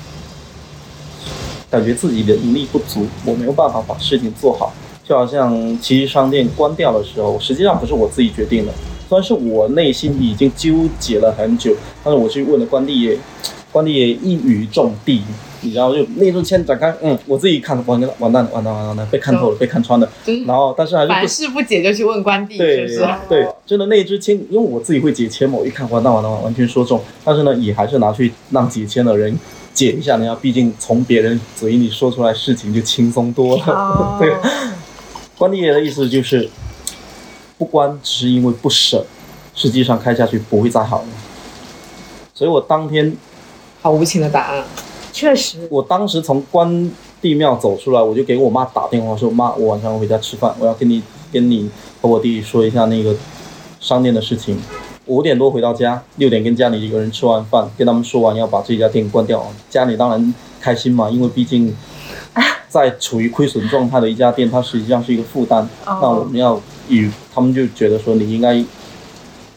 [1.70, 4.72] 感觉自己的能力不足，我没有办法把事情做好。
[5.08, 8.72] 就好像奇迹商店关掉的时候，实际上不是我自己决定的，
[9.08, 13.18] 虽然是我内心已经纠结了很久，但是我去问了关帝爷，
[13.72, 15.22] 关帝爷一语中的，
[15.62, 23.08] 你知道，就那支签展开，嗯，我自己看完蛋，完蛋了，完蛋了，完蛋了，被看透了，被看穿了，就是然后但是还是不凡事不解就去问关帝，是对不是？
[23.28, 29.36] 对，真的那支签，因为我自己会解签嘛，我一看完蛋完蛋完完全说中，但是呢，也还是拿去让解签的人
[29.72, 33.64] 解一下，人家毕竟从别人嘴里说出来事情就轻松多了。
[33.66, 34.32] 哦 对，
[35.38, 36.50] 关帝爷的意思就是，
[37.56, 39.06] 不关只是因为不舍，
[39.54, 41.08] 实际上开下去不会再好了。
[42.34, 43.16] 所以我当天，
[43.80, 44.64] 好无情的答案。
[45.12, 46.90] 确实，我当时从关
[47.22, 51.70] 帝庙走出来，我就给我妈打电话说：“妈，我晚上回家吃饭，我要跟你跟你
[52.02, 53.14] 和我弟弟说一下那个
[53.80, 54.60] 商店的事情。”
[55.06, 59.44] 五点多回到家，六点跟家里一个人吃完饭，跟他们说完要把这家店关掉。
[59.70, 61.74] 家里当然开心嘛，因为毕竟
[62.68, 65.62] 在处于亏损状态的一家店，它实际上是一个负担。
[65.86, 68.62] 哦那我们要与他们就觉得说你应该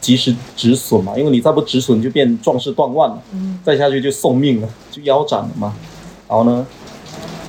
[0.00, 5.74] 及时止损嘛，因为你再不止损就变壮士断腕了，嗯再下去就送命了，就腰斩了嘛。
[6.28, 6.66] 然后呢，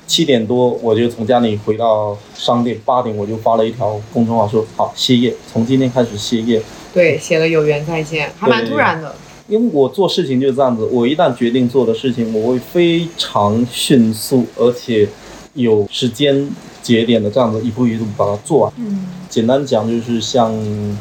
[0.06, 6.62] 七点多我就从家里回到商店，八点我就发了一条公众号说好歇业，从今天开始歇业。
[6.94, 9.16] 对，写了有缘再见，还蛮突然的。
[9.48, 15.08] 因为我做事情就是这样子，我一旦决定做的事情，我会非常迅速，而且
[15.54, 16.50] 有时间
[16.82, 18.74] 节点的这样子一步一步把它做完。
[18.78, 20.54] 嗯简单讲就是像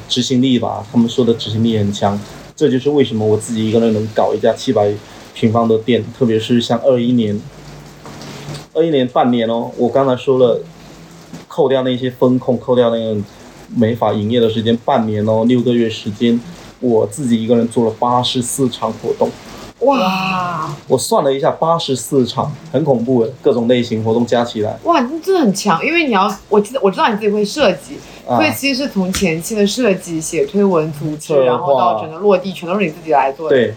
[0.09, 2.19] 执行力吧，他们说的执行力很强，
[2.57, 4.91] 这就是为什么我自己一个人能搞一家七百
[5.35, 7.38] 平方的店，特别是像二一年，
[8.73, 10.62] 二一年半年哦，我刚才说了，
[11.47, 13.21] 扣掉那些风控，扣掉那个
[13.77, 16.41] 没法营业的时间，半年哦，六个月时间，
[16.81, 19.31] 我自己一个人做了八十四场活动。
[19.85, 19.99] 哇。
[19.99, 24.79] 哇，我算了一下，八十四场，很恐怖的，各种类型活动加起来。
[24.85, 28.37] 哇，你真的很强，因为你要，我记得我知道你自己会设计，啊。
[28.37, 33.75] 所以其实是从前期的设计、写推文、组织，然后到整个落地，全都是你自己来做的。，对，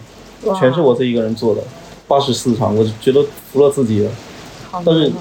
[0.58, 1.62] 全是我自己一个人做的，
[2.06, 4.10] 八十四场，我觉得服了自己了。
[4.84, 5.12] 但是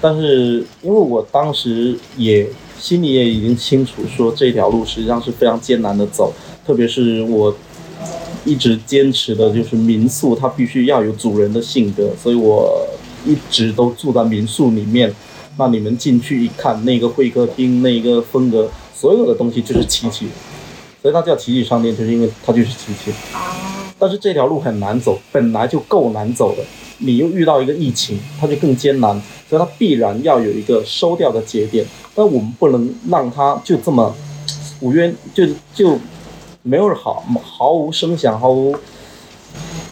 [0.00, 6.32] 但是因为我当时也心里也已经清楚，说这条路实际上是非常艰难的走，
[6.66, 7.54] 特别是我
[8.44, 12.86] 一直坚持的就是民宿，它必须要有主人的性格，所以我
[13.24, 15.12] 一直都住在民宿里面。
[15.58, 20.26] 那你们进去一看，那个会客厅，那个风格，所有的东西就是奇奇，
[21.02, 23.12] 所以它叫奇奇商店，就是因为它就是奇奇。
[23.98, 26.64] 但是这条路很难走，本来就够难走的，
[26.98, 31.84] 你又遇到一个疫情，它就更艰难，所以它必然要有一个收掉的节点。
[32.14, 34.14] 但我们不能让它就这么
[34.80, 35.98] 无缘就就
[36.62, 38.74] 没有好毫无声响、毫无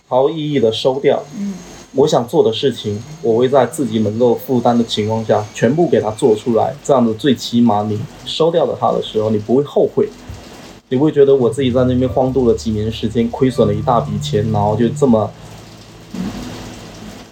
[0.08, 1.22] 毫无意义的收掉。
[1.38, 1.54] 嗯
[1.92, 6.72] 我想做的事情，我会在自己能够负担的情况下，全部给它做出来。
[6.84, 10.08] 这样子，最起码你收掉了它的时候，你不会后悔，
[10.88, 15.28] 你会觉得我自己在那边荒度了几年时间，亏损了一大笔钱，然后就这么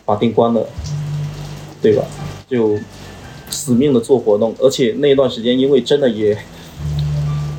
[0.05, 0.67] 把店关了，
[1.81, 2.03] 对吧？
[2.51, 2.77] 就
[3.49, 6.37] 死命的做活动，而且那段时间因为真的也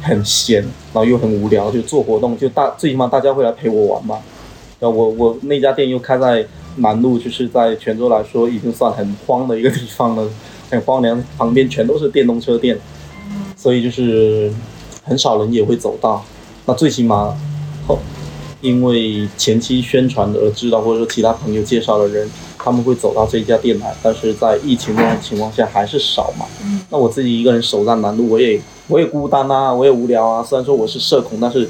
[0.09, 4.17] 很闲，然后又很无聊，就做活动，就大最起码大家会来陪我玩嘛。
[4.79, 6.45] 然后我我那家店又开在
[6.77, 10.27] 南路，就是在泉州来说已经算很荒的一个地方了，
[10.69, 12.77] 很荒凉，旁边全都是电动车店，
[13.55, 14.51] 所以就是
[15.03, 16.23] 很少人也会走到。
[16.65, 17.35] 那最起码
[17.87, 17.99] 后，
[18.61, 26.45] 因为前期宣传而知道，或者说其他朋友介绍的人，他们会走到这家店来，但是在疫情这种情况下还是少嘛。
[26.63, 30.43] 嗯那我自己一个人守在南路，我也我也孤单啊，我也无聊啊。
[30.43, 31.69] 虽然说我是社恐，但是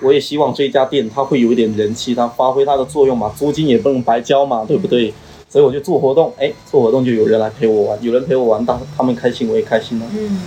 [0.00, 5.14] 我也希望这家店它会有一点人气，它发挥它的作用嘛，租金也不能白交嘛，对不对？
[5.48, 10.40] 所以我就做活动，哎，做活动就有人来陪我玩，有人陪我玩，当他们开心我也开心啊，嗯，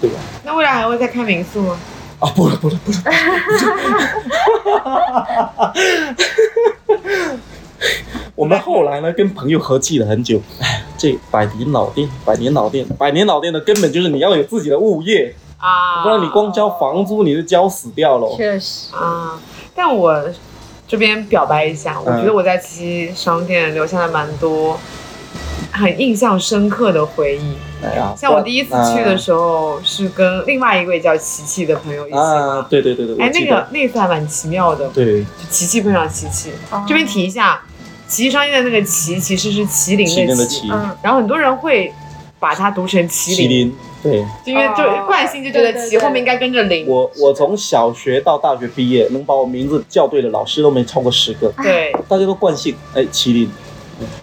[0.00, 0.16] 对吧？
[0.44, 1.76] 那未来还会再开民宿吗？
[2.20, 2.98] 啊，不了不了不了，
[8.36, 18.36] 我们后来呢跟朋友合计了很久，哎，这百年老店，百年老店，百年老店的根本就是你要有自己的物业，啊，不然你光交房租你就交死掉了。
[18.36, 19.40] 确实，啊，
[19.74, 20.22] 但我
[20.86, 24.78] 这边表白一下，我觉得我在七七商店留下了蛮多
[25.72, 27.54] 很印象深刻的回忆。
[27.82, 32.66] 哎呀，像我第一次去的时候，是跟另外一位叫琪琪的朋友一起啊，嘛。
[32.68, 36.50] 对对对对，我哎，那个那次还蛮奇妙的，对琪琪碰上琪琪。
[36.70, 37.62] 哦这边提一下，
[38.10, 41.92] 奇迹商店的那个琪其实是麒麟麒的的麒，嗯，然后很多人会
[42.40, 44.26] 把它读成麒麟，麒麟，对。
[44.44, 45.04] 因为就哦。
[45.06, 45.98] 惯性就觉得对对对。
[45.98, 46.86] 麒后面应该跟着麟。
[46.88, 51.92] 我我从小学到大学毕业，能把我名字叫对的老师都没超过十个，对。
[52.08, 53.48] 大家都惯性，哎，麒麟，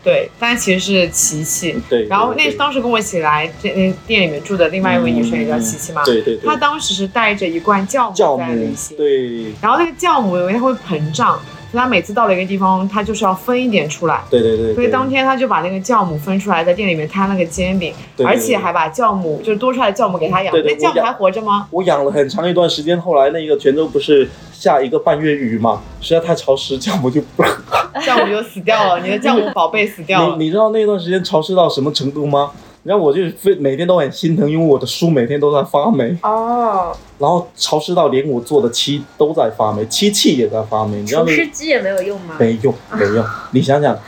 [0.04, 1.74] 对，但其实是琪琪。
[1.88, 9.44] 对，然后那当时跟我一起来这那店里面住的另外一位女生也叫琪琪嘛，对对对，她当时是带着一罐酵酵母在旅母，行，对。
[9.62, 11.40] 然后那个酵母因为它会膨胀，
[11.72, 14.22] 所以他每次到了一个地方，他就是要分一点出来。
[14.30, 20.54] 对对对，所以当天他就把那个酵母分出来，在店里面摊了个煎饼，对对而且还把酵母就是多出来的酵母给他养。
[20.54, 21.68] 那酵母还活着吗？
[21.72, 27.44] 我养了很长一段时间，后来那个泉州不是下一个半月雨嘛，实在太潮湿，酵母就不。
[27.98, 30.36] 酵母就死掉了，你的酵母宝贝死掉了。
[30.38, 32.52] 你你知道那段时间潮湿到什么程度吗？
[32.88, 42.38] 然后我就非每天都很心疼，因为我的书每天都在发霉，哦，然后潮湿到连我做的漆都在发霉，漆器也在发霉，你知道除那湿机也没有用吗？
[42.40, 43.26] 没用，没用。
[43.52, 44.00] 你想想，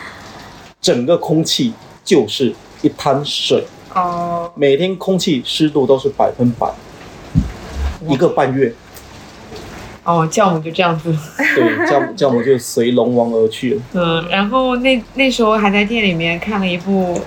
[0.80, 1.74] 整个空气
[2.06, 6.72] 就是一滩水，哦，每天空气湿度都是百分百，
[8.08, 8.74] 一个半月，
[10.06, 11.14] 哦，酵母就这样子。
[11.54, 13.82] 对，酵母酵母就随龙王而去了。
[13.92, 17.20] 嗯，然后那那时候还在店里面看了一部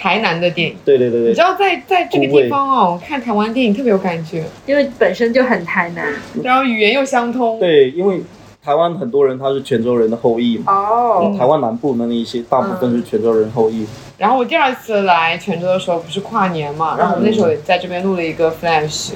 [0.00, 0.76] 台南的电影。
[0.82, 6.06] 对对对对你知，道在在这个地方哦，看台湾电影特别有感觉，因为本身就很台南。
[6.42, 7.60] 然后语言又相通。
[7.60, 8.22] 对，因为
[8.64, 13.86] 台湾很多人他是泉州人的后裔嘛，哦台湾南部的那一些大部分是泉州人后裔。
[14.16, 19.10] 然后我第二次来泉州的时候不是跨年嘛，然后我们那时候也在这边录了一个 flash，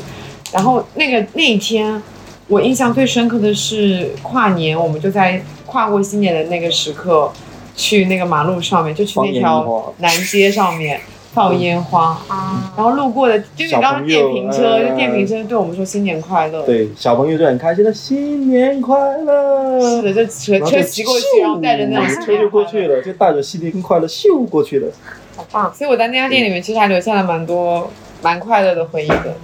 [0.53, 2.03] 然后那个那一天
[2.49, 7.31] 我印象最深刻的是跨年，我们就在跨过新年的那个时刻，
[7.77, 11.01] 去那个马路上面，就去那条南街上面
[11.33, 12.19] 放烟花。
[12.29, 16.63] 啊，然后路过的，就你刚刚电瓶车，就电瓶车对我们说新年快乐。
[16.63, 19.81] 对，小朋友就很开心的新年快乐。
[19.81, 24.89] 是的，就车车骑过去，然后带着那种咻车就过去了，就带着新年快乐咻过去了。
[25.37, 25.75] 好棒！
[25.75, 27.91] 所以我在那家店里面其实还留下了蛮多
[28.23, 29.35] 蛮快乐的回忆的。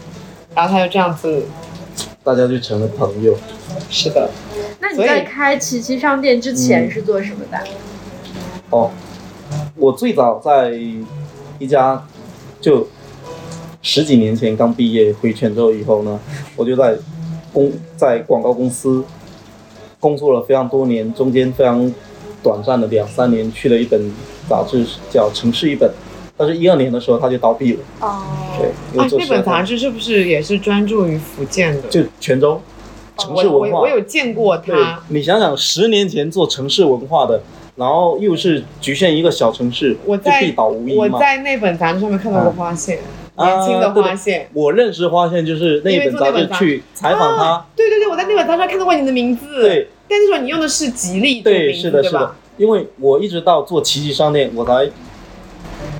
[0.55, 1.45] 然后他就这样子，
[2.23, 3.37] 大家就成了朋友。
[3.89, 4.31] 是的，
[4.81, 7.59] 那你在开奇奇商店之前是做什么的？
[8.71, 8.91] 哦，
[9.77, 10.73] 我最早在
[11.59, 12.07] 一家
[12.61, 12.87] 就
[13.83, 16.19] 十几年前刚毕业回泉州以后呢，
[16.57, 16.97] 我就在
[17.53, 19.05] 公在广告公司
[19.99, 21.93] 工作了非常多年，中间非常
[22.43, 24.11] 短暂的两三年去了一本
[24.49, 25.89] 杂志叫《城市一本》，
[26.37, 27.81] 但是一二年的时候它就倒闭了。
[28.01, 28.23] 哦，
[28.57, 31.89] 对，因啊为，做实在那本杂志是不是也是专注于福建的？
[31.89, 32.61] 就泉州
[33.19, 33.79] 城市文化。
[33.79, 37.43] 我我我有见过对他，你想想，十年前做城市文化的，
[37.77, 41.19] 然后又是局限一个小城市，我在就必倒无疑我嘛。
[41.19, 42.99] 在那本杂志上面看到过花县，
[43.37, 44.49] 啊年轻的花县。
[44.53, 54.91] 我认识花县就是那本杂志去采访他啊，对对对，我在那本杂志上看到过你的名字。，对但那时候你用的是吉利这个对，名字是的，是的吧？，因为我一直到做奇奇商店，我才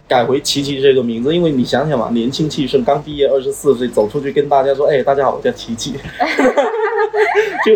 [0.09, 5.95] 改回琪琪这个名字，因为你想想嘛，年轻气盛，刚毕业二十四岁，走出去跟大家说，哎，大家好，我叫琪琪，
[7.67, 7.75] 就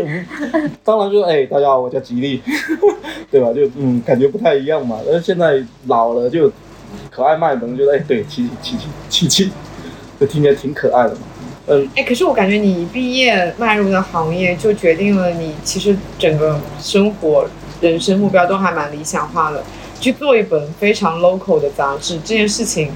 [0.85, 2.42] 当然就哎，大家好，我叫吉利，
[3.31, 3.53] 对吧？
[3.53, 5.01] 就嗯，感觉不太一样嘛。
[5.05, 6.51] 但是现在老了就
[7.11, 9.53] 可爱卖萌，觉得哎，对，琪琪琪琪琪琪，
[10.20, 11.20] 就听起来挺可爱的嘛。
[11.66, 17.47] 嗯，哎，可是我感觉你一毕业迈入的行业，就决定了你其实整个生活、
[17.81, 19.62] 人生目标都还蛮理想化的。
[20.01, 22.90] 去做一本非常 local 的杂志，这件事情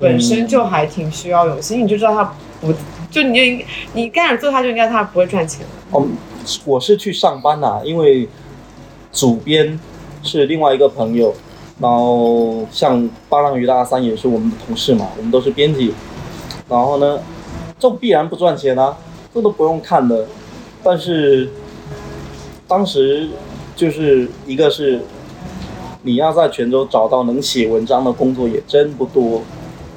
[0.00, 2.72] 本身就还挺需要勇气，你就知道它不，
[3.12, 5.64] 就你就你开始做它就应该它不会赚钱。
[5.90, 6.04] 哦，
[6.64, 8.26] 我是去上班啦、因为
[9.12, 9.78] 主编
[10.22, 11.34] 是另外一个朋友，
[11.78, 15.92] 然后像八浪鱼的阿三也是我们的同事嘛，我们都是编辑，
[16.68, 17.20] 然后呢，
[17.78, 18.96] 这必然不赚钱啊，
[19.34, 20.26] 这都不用看的，
[20.82, 21.50] 但是
[22.66, 23.28] 当时
[23.76, 25.02] 就是一个是
[26.02, 29.42] 你要在泉州找到能写文章的工作也真不多，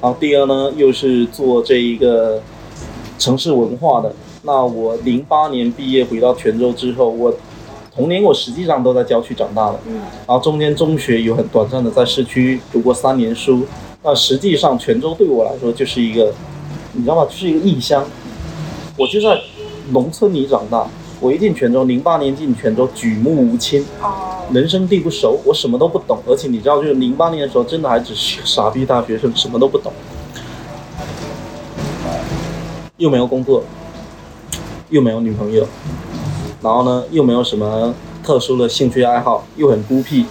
[0.02, 2.42] 然后第二呢又是做这一个
[3.18, 4.14] 城市文化的。
[4.44, 7.34] 那我零八年毕业回到泉州之后，我
[7.96, 9.96] 童年我实际上都在郊区长大的，嗯，
[10.28, 13.66] 然后中间中学有很短暂的在市区读过三年书。
[14.04, 16.32] 那实际上泉州对我来说就是一个，
[16.94, 17.26] 你知道吗？
[17.26, 18.06] 就是一个异乡。
[18.98, 19.40] 我就在
[19.90, 20.88] 农村里长大，
[21.20, 26.20] 我一进泉州，零八年进泉州，举目无亲，哦，人生地不熟，我什么都不懂。
[26.28, 29.92] 而且你知道，就是零八年的时候，真的还只是傻逼大学生，什么都不懂，
[32.98, 33.62] 又没有工作，
[34.90, 35.68] 又没有女朋友，
[36.62, 40.26] 然后呢，又没有什么特殊的兴趣爱好，又很孤僻，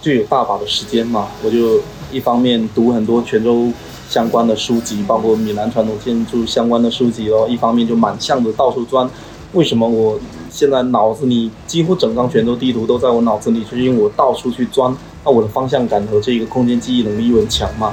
[0.00, 1.28] 就有大把的时间嘛。
[1.44, 3.70] 我就一方面读很多泉州
[4.08, 9.06] 相关的书籍，包括闽南传统建筑相关的书籍哦，一方面就满巷子到处钻。
[9.52, 10.18] 为什么我
[10.50, 17.92] 现在脑子里几乎整张泉州地图都在我脑子里，就是因为我到处去钻，那我的方向感和这个空间记忆能力又很强嘛，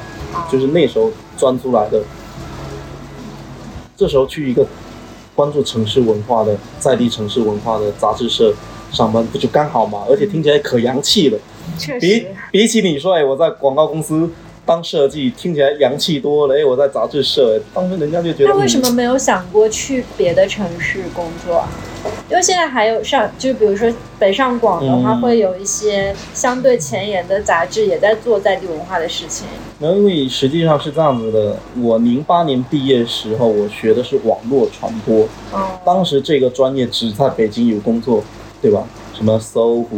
[0.50, 2.02] 就是那时候钻出来的。
[3.96, 4.66] 这时候去一个
[5.36, 8.54] 关注城市文化的在地城市文化的杂志社
[8.92, 10.06] 上班，不就刚好吗？
[10.10, 11.38] 而且听起来可洋气了。
[11.38, 14.30] 比确实，比起你说，哎，我在广告公司
[14.66, 16.56] 当设计，听起来洋气多了。
[16.56, 21.70] 哎，我在杂志社，哎当时人家就觉得，那为什么嗯、没有想过去别的城市工作啊？
[22.30, 29.48] 因为现在还有上，就比如说北上广的话，嗯会有一些相对前沿的杂志也在做在地文化的事情。
[29.80, 31.58] 没有，因为实际上是这样子的。
[31.82, 38.24] 我零八年毕业时候，我学的是网络传播，哦，当时这个专业只在北京有工作，
[38.62, 38.84] 对吧？
[39.14, 39.98] 什么搜狐、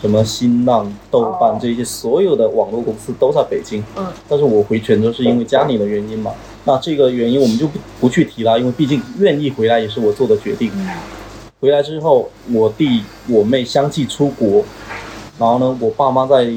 [0.00, 3.84] 什么新浪、豆哦瓣这些所有的网络公司都在北京。
[3.96, 6.32] 嗯，但是我回泉州是因为家里的原因嘛。
[6.64, 10.70] 那这个原因我们就不不去提了，因为毕竟愿意回来也是我做的决定。
[11.60, 14.64] 回来之后，我弟我妹相继出国，
[15.38, 16.50] 然后呢，我爸妈在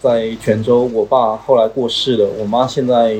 [0.00, 3.16] 在泉州，我爸后来过世了，我妈现在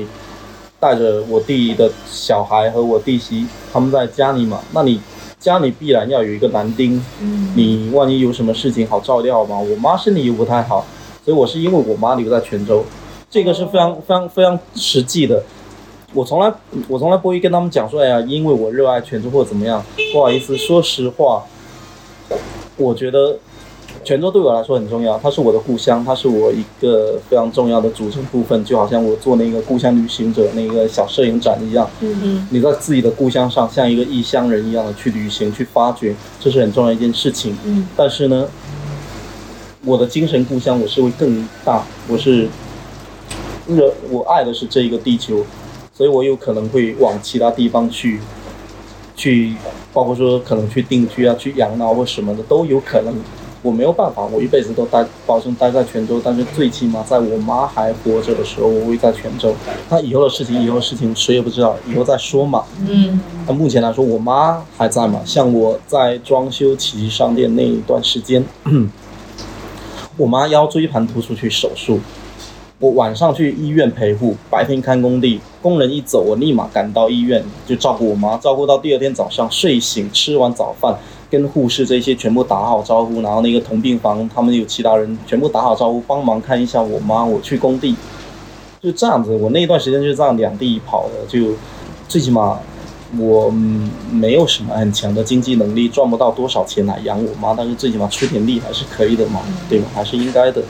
[0.79, 4.61] 带着我弟的小孩和我弟媳他们在家里嘛。
[4.71, 5.01] 那你
[5.39, 9.57] 家里必然要有一个男丁，嗯你万一有什么事情好照料嘛。
[9.57, 10.85] 我妈身体又不太好，
[11.23, 12.83] 所以我是因为我妈留在泉州，
[13.29, 15.41] 这个是非常非常非常实际的。
[16.13, 16.51] 我从来
[16.87, 19.81] 我从来不会跟他们讲说，哎呀，因为我热爱泉州或者怎么样。
[20.11, 21.43] 不好意思，说实话，
[22.75, 23.37] 我觉得
[24.09, 31.87] 泉州对我来说很重要，它是我的故乡，它是我一个非常重要的组成部分，就好像我做那个故乡旅行者那个小摄影展一样。
[31.99, 37.55] 嗯你在自己的故乡上，像一个异乡人一样的去旅行、去发掘，这是很重要一件事情。
[37.63, 38.47] 嗯但是呢，
[39.85, 42.47] 我的精神故乡我是会更大，我是
[43.67, 45.45] 热，我爱的是这一个地球，
[45.93, 48.19] 所以我有可能会往其他地方去，
[49.15, 49.53] 去，
[49.93, 53.13] 包括说可能去定居啊、去养老或什么的都有可能。
[53.61, 59.53] 我没有办法，我一辈子都待，保证待在泉州，但是最起码在我妈还活着的时候，我会在泉州。
[59.89, 62.63] 那以后的事情，以后的事情谁也不知道，以后再说嘛。
[62.87, 65.21] 嗯那目前来说，我妈还在嘛？
[65.25, 68.43] 像我在装修奇迹商店那一段时间，
[70.15, 71.99] 我妈腰椎盘突出去手术，
[72.79, 80.95] 我晚上去医院陪护，白天看工地，工人一走，我立马赶到医院就照顾我妈，照顾到第二天早上睡醒，吃完早饭，
[81.29, 87.95] 跟护士这些全部打好招呼，然后那个同病房他们有其他人全部打好招呼，帮忙看一下我妈，我去工地，
[88.81, 91.53] 就这样子，我那一段时间就这样两地跑的，就
[92.07, 92.59] 最起码
[93.17, 99.85] 我嗯没有什么很强的经济能力，赚不到多少钱来养我妈，但是最起码出点力还是可以的嘛，对吧？
[99.93, 100.63] 还是应该的。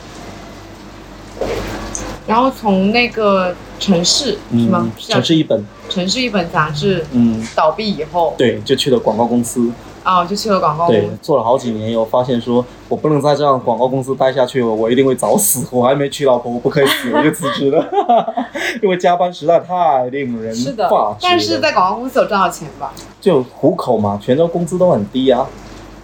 [2.27, 4.87] 然后从那个城市是吗？
[4.99, 9.71] 城市一本，城市一本杂志嗯，倒闭以后，对，就去了广告公司，
[10.03, 15.67] 啊，就去了广告公对司。，做了好几年以后，发现说我不能再这样广告公司待下去了，我一定会早死。
[15.71, 17.85] 我还没娶老婆，我不可以死，我就辞职了，
[18.81, 20.89] 因为加班实在太令人是的
[21.21, 22.91] 但是在广告公司有赚到钱吧？
[23.19, 25.45] 就糊口嘛，泉州工资都很低啊，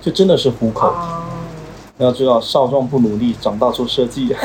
[0.02, 0.88] 就真的是糊口。
[0.90, 1.24] 啊，
[1.98, 4.36] 要知道，少壮不努力，长大做设计。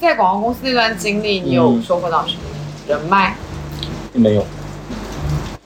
[0.00, 2.40] 在广告公司那段经历，你有嗯收获到什么？
[2.86, 3.34] 人脉
[4.12, 4.42] 没有，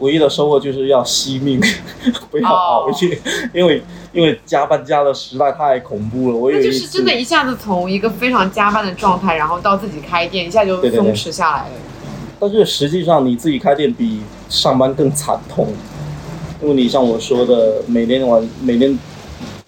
[0.02, 1.60] 唯一的收获就是要惜命，
[2.28, 3.18] 不要熬夜，
[3.54, 3.82] 因为
[4.12, 6.36] 因为加班加的实在太恐怖了。
[6.36, 11.74] 我有那就是真的，一下子从一个非常加班的状态，然后到自己开店，一下就松弛下来了。
[12.40, 15.68] 但是实际上你自己开店比上班更惨痛，
[16.60, 18.98] 因为你像我说的，每天晚每天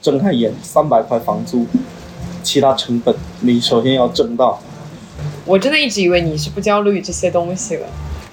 [0.03, 1.65] 睁开眼三百块房租，
[2.43, 4.61] 其他成本你首先要挣到。
[5.45, 7.83] 我真的一直以为你是不焦虑这些东西的。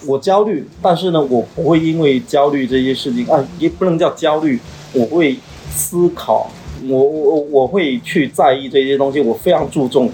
[0.06, 4.60] 我焦虑，但是呢，我不会因为焦虑这些事情啊，也不能叫焦虑，
[4.94, 5.38] 我会
[5.70, 6.50] 思考，
[6.88, 10.10] 我我我会去在意这些东西，我非常注重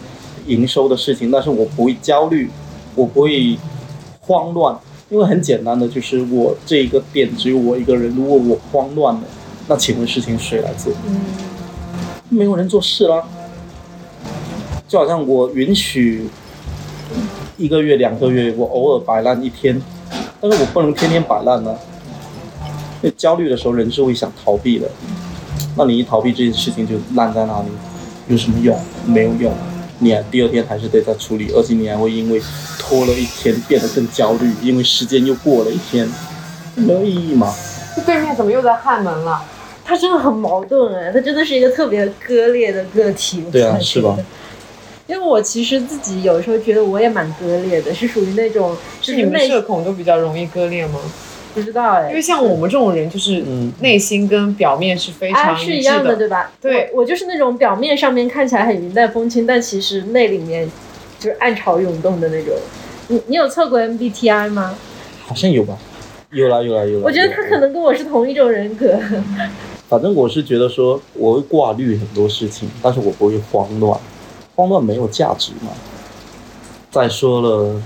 [0.47, 2.49] 营收的事情，但是我不会焦虑，
[2.95, 3.57] 我不会
[4.21, 4.77] 慌乱，
[5.09, 9.21] 因为很简单的就是我这一个店只有我一个人，如果我慌乱了，
[9.67, 10.91] 那请问事情谁来做？
[11.07, 11.21] 嗯
[12.29, 13.23] 没有人做事啦。
[14.85, 16.27] 就好像我允许
[17.57, 19.81] 一个月、两个月，我偶尔摆烂一天，
[20.39, 21.75] 但是我不能天天摆烂呢、
[23.01, 24.87] 因为焦虑的时候，人是会想逃避的。
[25.75, 27.67] 那你一逃避这件事情，就烂在哪里？
[28.27, 28.79] 有什么用？
[29.05, 29.51] 没有用。
[29.99, 32.39] 你还第二天还是得再处理，而且你还会因为
[32.77, 36.07] 拖了一天变得更焦虑，因为时间又过了一天，
[36.75, 37.51] 没有意义嘛。
[38.05, 39.43] 对面怎么又在焊门了？
[39.83, 43.43] 他真的很矛盾哎，他真的是一个特别割裂的个体。
[43.51, 44.15] 对啊是吧？
[45.07, 50.99] 因为我其实自己有时候觉得我也蛮割裂的，是属于那种是你们社恐都比较容易割裂吗？
[51.53, 56.51] 不知道哎，因为像我们这种人，就是嗯内心跟表面是非啊常致是一样的对吧？
[56.61, 60.69] 对我，我就是那种表面上面看起来很云淡风轻，但其实内里面
[61.19, 62.53] 就是暗潮涌动的那种。
[63.07, 64.77] 你你有测过 MBTI 吗？
[65.25, 65.77] 好像有吧？
[66.31, 67.03] 有啦有啦有啦。
[67.05, 68.99] 我觉得他可能跟我是同一种人格。
[69.89, 73.97] 反正我是觉得说，我会挂虑很多事情，但是我不会慌乱，
[74.57, 75.71] 慌乱没有价值嘛。
[76.89, 77.81] 再说了，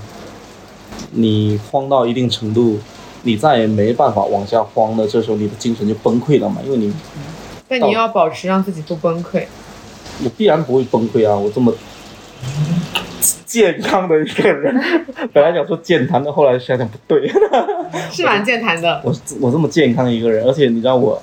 [1.10, 2.78] 你慌到一定程度，
[3.22, 6.90] 你再也没办法往下慌了，这时候你的精神就崩溃了嘛，因为你
[7.68, 9.44] 但你要保持让自己不崩溃。
[10.24, 11.72] 我必然不会崩溃啊，我这么
[13.44, 14.74] 健康的一个人，
[15.32, 17.30] 本来想说健谈的，后来想想不对，
[18.10, 19.02] 是蛮健谈的。
[19.04, 21.20] 我我这么健康的一个人，而且你知道我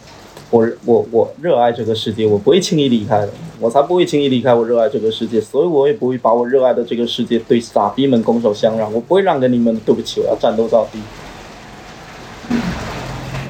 [0.50, 3.30] 我我我热爱这个世界，我不会轻易离开的，
[3.60, 11.00] 我才不会轻易离开我热爱这个世界，所以我也不会把我热爱的这个世界对傻逼们拱手相让，我不会让给你们，对不起，我要战斗到底。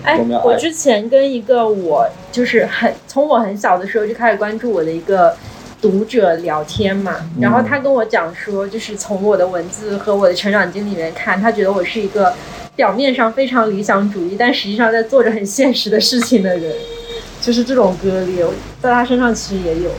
[0.02, 5.36] 哎我之前跟一个我就是很从我很小的时候就开始关注我的一个
[5.82, 12.34] 读者聊天嘛，嗯然后他跟我讲说，就是从我的文字和我的成长经历里面看，他觉得我是一个
[12.76, 16.74] 表面上非常理想主义，但实际上在做着很现实的事情的人，
[17.42, 18.46] 就是这种割裂，
[18.82, 19.92] 在他身上其实也有。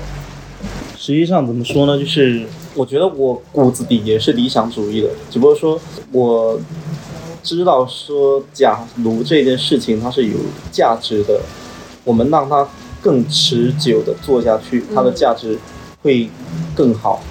[0.97, 1.99] 实际上怎么说呢？
[1.99, 5.81] 就是我觉得我骨子里也是理想主义的，只不过说
[6.13, 6.61] 我
[7.43, 10.37] 知道说，假如这件事情它是有
[10.71, 11.41] 价值的，
[12.05, 12.69] 我们让它
[13.01, 15.59] 更持久的做下去，它的价值
[16.03, 16.29] 会
[16.75, 17.23] 更好。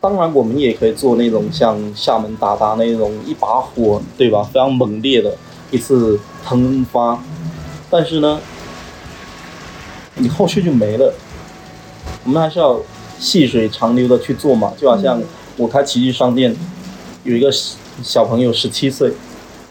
[0.00, 4.44] 当然，我们也可以做那种像厦门达达那种一把火，对吧？
[4.44, 5.36] 非常猛烈的
[5.72, 7.20] 一次喷发，
[7.90, 8.40] 但是呢，
[10.14, 11.12] 你后续就没了。
[12.24, 12.80] 我们还是要
[13.18, 15.20] 细水长流的去做嘛，就好像
[15.56, 16.54] 我开奇迹商店，
[17.24, 17.50] 有一个
[18.02, 19.12] 小朋友十七岁，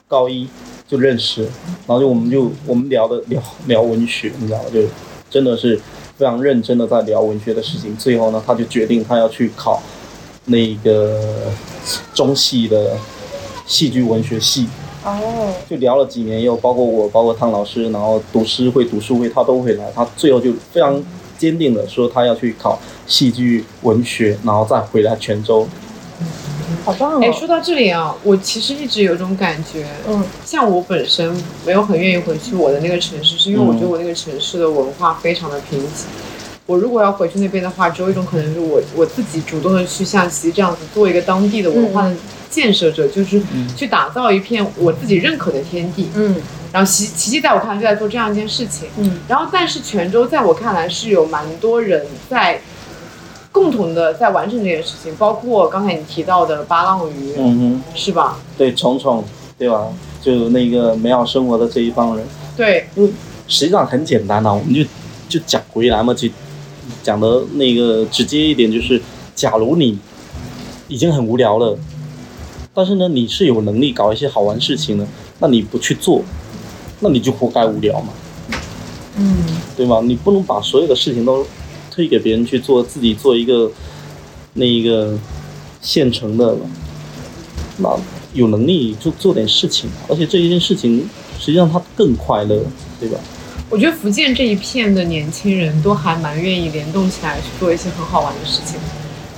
[0.09, 0.49] 高一
[0.85, 4.65] 就认识，然后就我们就我们聊的聊聊文学，你知道吗？
[4.73, 4.81] 就
[5.29, 5.79] 真的是
[6.17, 7.95] 非常认真的在聊文学的事情。
[7.97, 9.81] 最后呢，他就决定他要去考
[10.45, 11.21] 那个
[12.13, 12.97] 中戏的
[13.65, 14.67] 戏剧文学系。
[15.03, 19.89] 哦，就聊了几年又，包括我，包括汤老师，然后读诗会、读书会，他都会来。
[19.95, 21.01] 他最后就非常
[21.37, 25.65] 坚定的说，他要去考戏剧文学，然后再回来泉州。
[26.87, 27.19] 好棒哦！
[27.21, 31.35] 哎，说到这里啊，我其实一直有一种感觉，嗯像我本身
[31.65, 36.05] 没有很愿意回去我的那个城市，是因为我觉得我那个城市的文化非常的贫瘠。
[36.65, 42.15] 我如果要回去那边的话，只有一种可能是我我自己主动的去像其实这样子做一个当地的文化的
[42.49, 43.41] 建设者，就是
[43.75, 46.07] 去打造一片我自己认可的天地。
[46.15, 46.37] 嗯
[46.71, 48.87] 然后奇奇迹在我看来就在做这样一件事情。
[48.97, 52.61] 嗯然后，但是泉州在我看来是有蛮多人在
[53.57, 58.37] 共同的在完成这件事情，包括刚才你提到的八浪鱼，嗯哼，是吧？
[58.55, 59.23] 对，虫虫，
[59.57, 59.87] 对吧？
[60.21, 62.23] 就那个美好生活的这一帮人，
[62.55, 62.87] 对，
[63.47, 64.83] 实际上很简单啊，我们就
[65.27, 66.29] 就讲回来嘛，就
[67.01, 69.01] 讲的那个直接一点，就是
[69.33, 69.97] 假如你
[70.87, 71.75] 已经很无聊了，
[72.75, 75.07] 但是呢，你是有能力搞一些好玩事情的，
[75.39, 76.21] 那你不去做，
[76.99, 78.13] 那你就活该无聊嘛。
[79.19, 79.35] 嗯
[79.75, 79.99] 对吧？
[80.03, 81.43] 你不能把所有的事情都
[81.97, 83.71] 推给别人去做，自己做一个
[84.53, 85.17] 那一个
[85.81, 86.55] 现成的，
[87.77, 87.89] 那
[88.35, 92.61] 有能力就做点事情，而且这一件事情实际上他更快乐，
[92.99, 93.17] 对吧？
[93.67, 98.79] 我觉得福建这一片的年轻人都还蛮愿意联动起来去做一些很好玩的事情，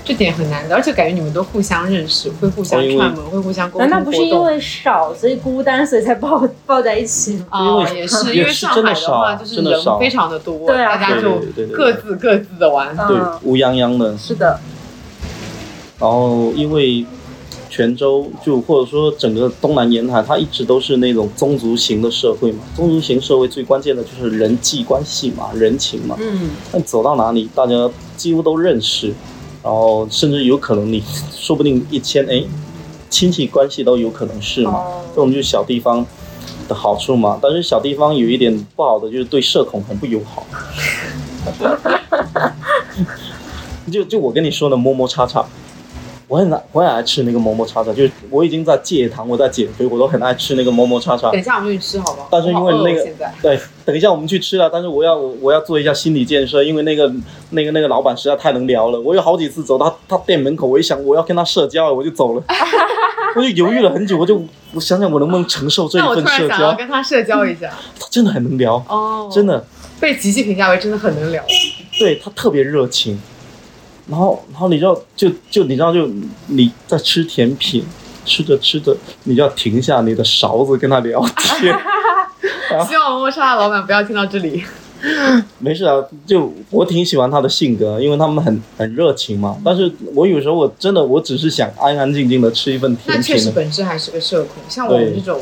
[0.09, 7.45] 这点很难的，而且感觉你们都互相认识，会互相串门，会互相沟通难道不是因为少所以孤单，所以才抱抱在一起吗？
[7.51, 12.97] 啊、 因为也是，因为上海的话真的少就是真的少人非常的多，对啊大家就对对对各自各自的玩。
[12.97, 13.17] 嗯对，
[13.51, 14.17] 乌泱泱的。
[14.17, 14.59] 是的，
[15.99, 17.05] 然后因为
[17.69, 22.63] 泉州就或者说整个东南沿海，它一直都是那种宗族型的社会嘛。
[22.75, 26.15] 宗族型社会最关键的就是人际关系嘛，人情嘛。
[26.19, 27.87] 嗯那走到哪里，大家
[28.17, 29.13] 几乎都认识，
[29.69, 32.43] 然后甚至有可能你说不定一签哎，
[33.07, 34.71] 亲戚关系都有可能是嘛。
[34.71, 36.03] 哦这种就是小地方
[36.67, 37.37] 的好处嘛。
[37.39, 40.43] 但是小地方有一点不好的就是对社恐很不友好。
[43.91, 45.45] 就就我跟你说的摸摸叉叉，
[46.29, 51.41] 我很爱我很爱吃那个馍馍叉叉，就是我已经在戒糖，我在减肥，我都很爱吃那个馍馍叉叉等。
[51.41, 52.27] 一下我们去吃好不好？
[52.31, 53.03] 但是因为那个
[53.41, 57.11] 对，等一下我们去吃了，但是我要我要做一下心理建设，因为那个
[57.49, 62.43] 那个那个老板实在太能聊了，我有好几次走到他店门口，我一想我要跟他社交，我就走了，
[63.35, 64.39] 我就犹豫了很久，我就
[64.75, 67.73] 我想想我能不能承受这一份社交，跟他社交一下。
[67.99, 69.65] 他真的很能聊，哦，真的，
[69.99, 71.43] 被琪琪评价为真的很能聊。
[71.97, 73.19] 对他特别热情，
[74.09, 76.09] 然后然后你知道就就你知道就
[76.47, 77.85] 你在吃甜品，
[78.25, 81.23] 吃着吃着你就要停下你的勺子跟他聊
[81.59, 81.75] 天。
[82.87, 84.63] 希望摸摸叉的老板不要听到这里。
[85.59, 89.57] 没事啊，就我挺喜欢他的性格，因为他们很很热情嘛。
[89.63, 93.53] 但是我有时候我真的我只是想安安静静的吃一份那确实甜品。
[93.53, 95.41] 本质还是个社恐，像我们这种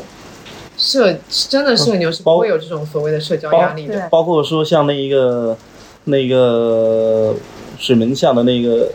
[0.76, 3.94] 社真的社牛是不会有这种所谓的社交压力的。
[3.94, 5.58] 对包括说像那一个
[6.04, 7.34] 那个
[7.78, 8.90] 水门巷的那个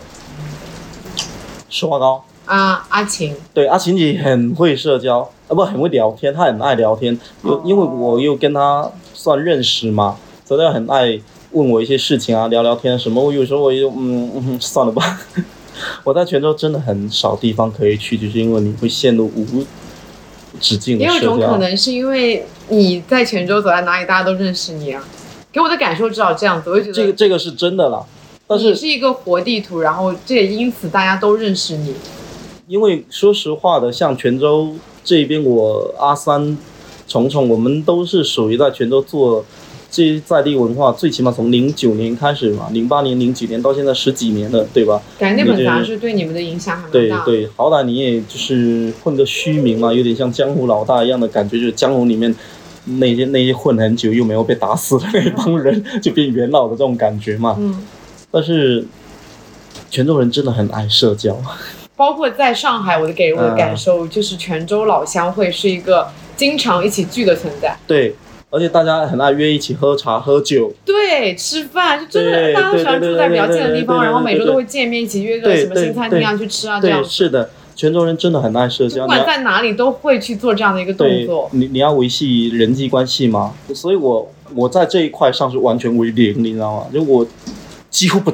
[1.69, 7.17] 石花高，啊，阿琴，对阿琴姐很会社交，啊不很会聊天，她很爱聊天。
[7.43, 11.19] 有因为我又跟她算认识嘛，所以她很爱
[11.51, 13.23] 问我一些事情啊，聊聊天什么。
[13.23, 15.19] 我有时候我就嗯嗯算了吧。
[16.03, 19.65] 我在泉州真的很少地方可以去，就是因为你会陷入无
[20.59, 21.38] 止境的也有一社交。
[21.38, 25.03] 种可能是因为你在泉州走在哪里，大家都认识你啊。
[25.51, 28.03] 给我的感受至少这样子，我就觉得这个这个是真的啦。
[28.57, 31.93] 但你是是一个活地图，然后这也因此大家都认识你。
[32.67, 34.73] 因为说实话的，像泉州
[35.03, 36.57] 这边，我阿三、
[37.07, 39.45] 虫虫，我们都是属于在泉州做
[39.91, 45.01] 这些在地文化，最起码从零九年开始嘛，零八年、零几年到现在十几年了，对吧？
[45.19, 47.23] 感觉那本杂志对你们的影响还蛮大。
[47.25, 52.33] 对对，好歹你也就是混个虚名嘛，有点像江湖老大一样的感觉，就是江湖里面
[52.85, 57.55] 那些那些混很久又没有被打死的那帮人，就变元老的这种感觉嘛。
[57.59, 57.85] 嗯，
[58.34, 58.84] 但是
[59.91, 61.38] 泉州人真的很爱社交，
[61.95, 67.77] 包括在上海，我的给我的嗯感受就是泉州老乡会是一个经常一起聚的存在。
[67.86, 68.15] 对，
[68.49, 70.73] 而且大家很爱约一起喝茶喝酒。
[70.84, 77.05] 对，吃饭就真的对大家都喜欢住在比较近的地方，然后每周都会见面，一起约个什么新餐厅啊去吃啊这对，样。
[77.05, 79.03] 是的，泉州人真的很爱社交。
[79.03, 81.47] 不管在哪里都会去做这样的一个动作。
[81.53, 86.88] 你你要维系人际关系吗，所以我我在这一块上是完全为零，你知道吗？
[86.91, 87.23] 就我
[87.93, 88.33] 几乎不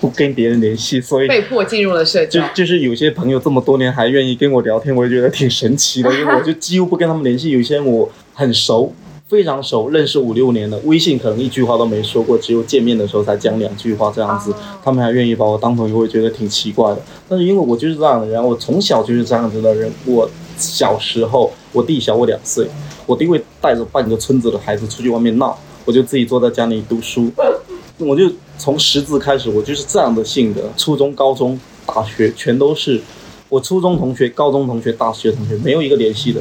[0.00, 7.50] 不跟别人联系，所以被迫进入了社交，就就是有些朋友这么多年还愿意跟我聊天，我也觉得挺神奇的，因为我就几乎不跟他们联系。
[7.50, 8.92] 有些人我很熟，
[9.28, 17.00] 非常熟，认识五六年了，微信可能一句话都没说过，只有见面的时候才讲两句话这样子，哦他们还愿意把我当朋友，我也觉得挺奇怪的。
[17.28, 19.88] 但是因为我就是这样的人，我从小就是这样子的人。
[20.04, 20.28] 我
[20.58, 22.66] 小时候，我弟小我两岁，
[23.06, 27.30] 我弟会带着半个村子的孩子出去外面闹，我就自己坐在家里读书。
[27.98, 30.70] 我就从识字开始，我就是这样的性格。
[30.76, 33.00] 初中、高中、大学全都是
[33.48, 36.40] 我初中同学、高中同学、大学同学，没有一个联系的，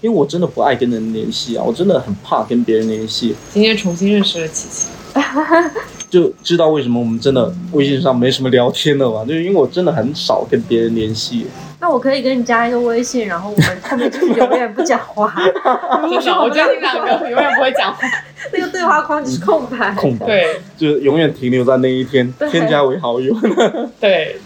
[0.00, 3.34] 因为我真的不爱跟人联系啊，我真的很怕跟别人联系。
[3.52, 4.88] 今天重新认识了琪琪。
[6.08, 9.24] 就知道为什么我们真的微信上没什么聊天了吧？
[9.24, 11.46] 就是因为我真的很少跟别人联系。
[11.80, 18.00] 那我可以跟你加一个微信，然后我们后面就是永远不讲话，真的，我觉得你两个永远不会讲话。
[18.52, 19.94] 那个对话框就是空白。
[19.94, 23.34] 空白， 对就是永远停留在那一天，添加为好友。
[23.98, 24.36] 对。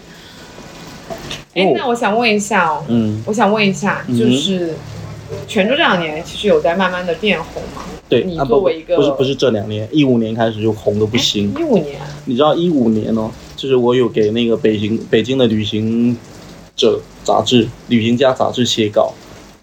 [1.53, 4.73] 哎哦，那我想问一下哦，嗯，我想问一下，嗯就是
[5.47, 7.81] 泉州这两年其实有在慢慢的变红嘛？
[8.09, 11.53] 对，你作为一个不是不是这两年，一五年开始就红的不行。
[11.57, 16.15] 一五年，你知道一五年哦，就是我有给那个北京北京的旅行
[16.75, 19.13] 者杂志、旅行家杂志写稿，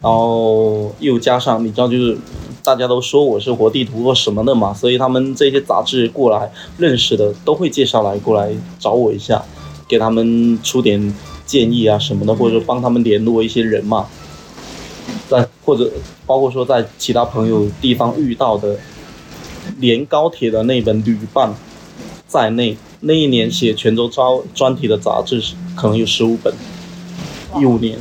[0.01, 2.17] 然后又加上你知道就是
[2.65, 9.43] 大家都说我是活地图或什么的嘛，所以他们这些杂志过来认识的都会介绍来过来找我一下，
[9.87, 14.07] 给他们出点建议啊什么的，或者帮他们联络一些人嘛。
[15.29, 15.91] 在或者
[16.27, 18.79] 包括说在其他朋友地方遇到的，
[19.79, 21.55] 连高铁的那本旅伴
[22.27, 25.43] 在内，那一年写泉州招专题的杂志
[25.75, 26.53] 可能有十五本，
[27.61, 27.98] 一五年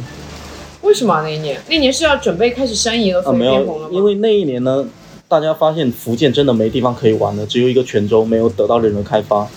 [0.81, 1.61] 为什么啊那一年？
[1.69, 3.89] 那年是要准备开始申遗了，啊没有，变红了吗？
[3.93, 4.85] 因为那一年呢，
[5.27, 9.47] 大家发现福建真的没地方可以玩了，只有一个泉州没有得到任何开发，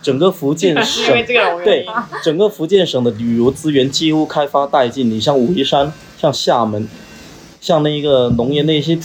[0.00, 1.14] 整个福建省
[1.64, 1.84] 对。
[2.22, 5.10] 整个福建省的旅游资源几乎开发殆尽。
[5.10, 6.88] 你像武夷山、像厦门、
[7.60, 8.96] 像那个龙岩那些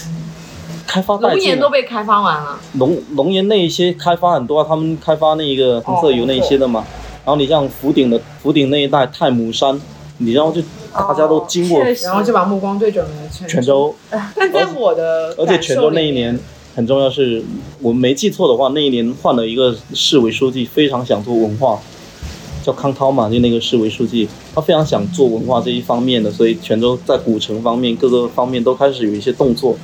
[0.85, 6.85] 开发殆尽都被开发完了，龙龙岩那一些开发很多啊，他们开发那个红色油那一些的嘛。
[7.25, 9.81] 然后你像福鼎的福鼎那一带太姥山，
[10.17, 10.61] 你知道就
[10.93, 13.61] 大家都经过哦然后就把目光对准了泉泉。
[13.61, 13.93] 州，
[14.35, 16.39] 但在我的而且泉州那一年
[16.75, 17.43] 很重要是，
[17.81, 21.79] 我没记错的话，那一年换了一个市委书记，非常想做文化，
[22.63, 29.77] 叫康涛嘛，就那个市委书记，他非常想做文化这一方面的，所以泉州在古城方面各个方面都开始有一些动作，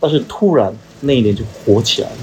[0.00, 2.16] 但是突然那一年就火起来了。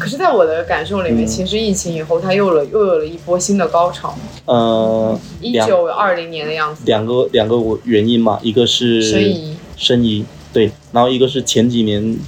[0.00, 1.26] 可是，在我的感受里面，嗯。
[1.26, 4.16] 其实疫情以后，它又了又有了一波新的高潮。
[4.46, 12.18] 呃，一两九二零年的样子，两个两个原因嘛，一个是申遗，申遗，对，然后一个是前几年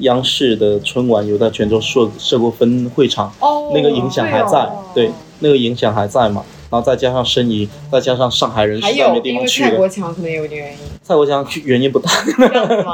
[0.00, 4.60] 央视的春晚有在泉州设设过分会场，哦，那个影响还在，
[4.94, 5.08] 对哦。
[5.08, 12.92] 对，那个影响还在嘛，然后再加上申遗，再加上上海人还实在没有因为地方去了，蔡国强可能有点原因，蔡国强去原因不大，这样子吗？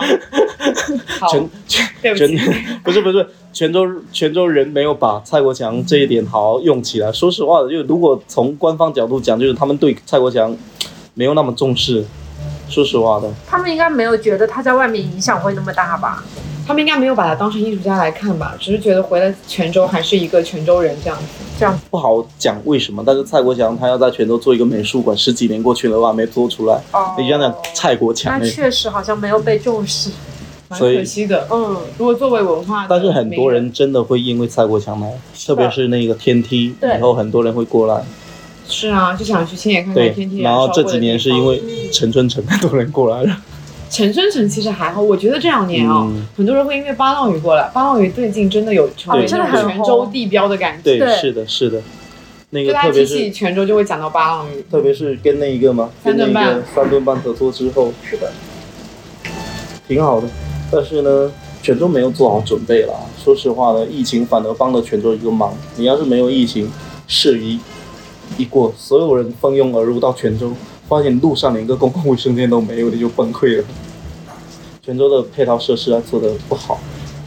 [1.20, 7.10] 好，泉泉对不泉，不是不是泉州泉州人没有把蔡国强这一点好好用起来。
[7.12, 10.56] 说实话的，就如果从官方角度讲，就是他们对蔡国强
[11.14, 12.04] 没有那么重视。
[12.68, 16.24] 说实话的，他们应该没有觉得他在外面影响会那么大吧？
[16.66, 21.24] 他们应该没有把他当成艺术家来看吧，只是觉得回来泉州还是一个泉州人这样子。
[21.58, 26.80] 这样不好讲为什么，但是蔡国强他要在泉州做一个美术馆，十几年过去了吧，没做出来。
[26.92, 30.10] 哦你想想蔡国强那那，确实好像没有被重视。
[30.66, 31.46] 蛮可惜的。
[31.50, 35.12] 嗯，如果作为文化但是很多人真的会因为蔡国强来，
[35.46, 38.02] 特别是那个天梯，对以后很多人会过来。
[38.68, 43.36] 是啊，就想去亲眼看看对天梯，然后这几年是因为嗯陈春成很多人过来了。
[43.90, 50.82] 陈春城其实还好，我觉得这两年啊、嗯很多人会因为八浪屿过来，八浪屿最近真的有成为对那种真的很泉州地标的感觉。
[50.82, 51.80] 对，对是的，是的，
[52.50, 54.64] 那个特别是泉州就会讲到八浪屿。
[54.68, 58.32] 特别是跟那一个嘛，跟那三顿半个三顿半合作之后，是的，
[59.86, 60.26] 挺好的。
[60.72, 61.30] 但是呢，
[61.62, 62.94] 泉州没有做好准备了。
[63.22, 65.54] 说实话呢，疫情反而帮了泉州一个忙。
[65.76, 66.68] 你要是没有疫情，
[67.06, 67.60] 事一
[68.36, 70.52] 一过，所有人蜂拥而入到泉州，
[70.88, 73.64] 发现路上连个公共卫生间都没有，你就崩溃了。
[74.82, 76.78] 泉州的配套设施啊做得不好。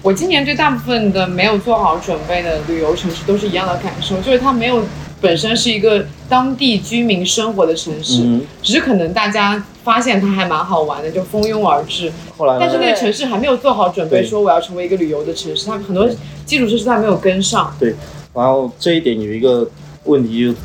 [0.04, 4.84] 我今年对大部分的没有做好准备的旅游城市都是一样的感受，就是它没有
[5.20, 12.12] 本身是一个当地居民生活的城市，嗯，只是可能大家发现它还蛮好玩的，就蜂拥而至。
[12.38, 12.58] 后来？
[12.60, 16.08] 但是那个城市还没有做好准备，说我要成为一个旅游的城市，它很多
[16.46, 17.74] 基础设施它没有跟上。
[17.80, 17.96] 对
[18.34, 19.68] 然后这一点有一个
[20.06, 20.60] 问题就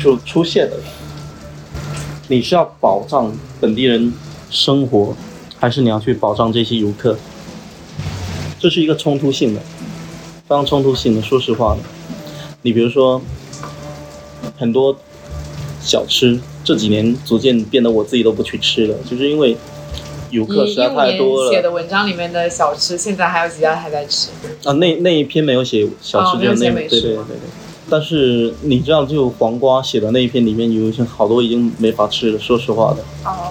[0.00, 0.76] 就出现了，
[2.28, 3.30] 你是要保障
[3.60, 4.12] 本地人
[4.50, 5.14] 生活，
[5.58, 7.16] 还是你要去保障这些游客？
[8.58, 9.60] 这是一个冲突性的，
[10.48, 11.20] 非常冲突性的。
[11.20, 11.80] 说实话的，
[12.62, 13.20] 你比如说
[14.58, 14.96] 很多
[15.80, 19.56] 小吃这几年逐渐变得我自己都不去吃了，就是因为
[20.30, 21.50] 游客实在太多了。
[21.50, 24.30] 写的文章里面的小吃，现在还有几家还在吃。
[24.64, 27.69] 啊，那那一篇没有写小吃，就那写美食吗对对对对。
[27.90, 33.02] 但是你知道，就黄瓜写的那一篇里面有一些好多已经没法吃了，说实话的。
[33.28, 33.50] 哦，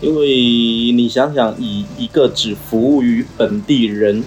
[0.00, 4.24] 因为你想想，以一个只服务于本地人，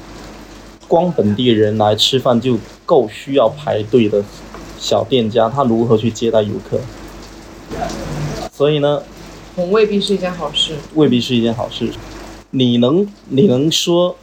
[0.88, 4.24] 光本地人来吃饭就够需要排队的
[4.80, 6.80] 小店家，他如何去接待游客？
[8.52, 9.04] 所以呢，
[9.56, 10.74] 红未必是一件好事。
[10.96, 11.92] 未必是一件好事。
[12.52, 14.16] 你能你能说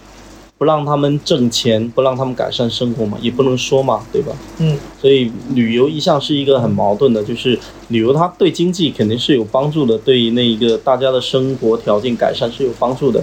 [0.59, 3.19] 不让他们挣钱，不让他们改善生活嘛？
[3.21, 4.33] 也不能说嘛，对吧？
[4.59, 13.23] 嗯，所以旅游一向是一个很矛盾的，就是旅游它对经济肯定是有帮助的，对那一个大家的生活条件改善是有帮助的，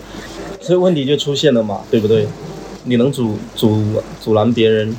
[0.61, 2.27] 所以问题就出现了嘛，对不对？
[2.85, 3.81] 你能阻阻
[4.21, 4.95] 阻拦别人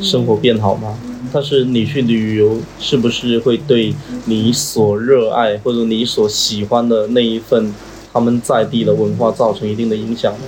[0.00, 0.98] 生活变好吗？
[1.32, 3.94] 但是你去旅游，是不是会对
[4.26, 7.72] 你所热爱或者你所喜欢的那一份
[8.12, 10.40] 他们在地的文化造成一定的影响呢？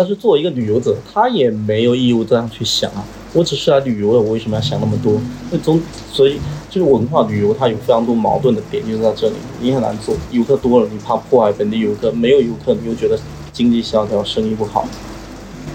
[0.00, 3.04] 但是作为一个旅游者，他也没有义务这样去想啊。
[3.34, 5.20] 我只是来旅游的，我为什么要想那么多？
[5.50, 5.78] 那总
[6.10, 6.40] 所以
[6.70, 10.16] 就是文化旅游，它有非常多矛盾的点，就是在这里，你很难做。
[10.30, 13.18] 游客多了，你怕破坏本地游客；没有游客，你又觉得
[13.52, 14.88] 经济萧条，生意不好。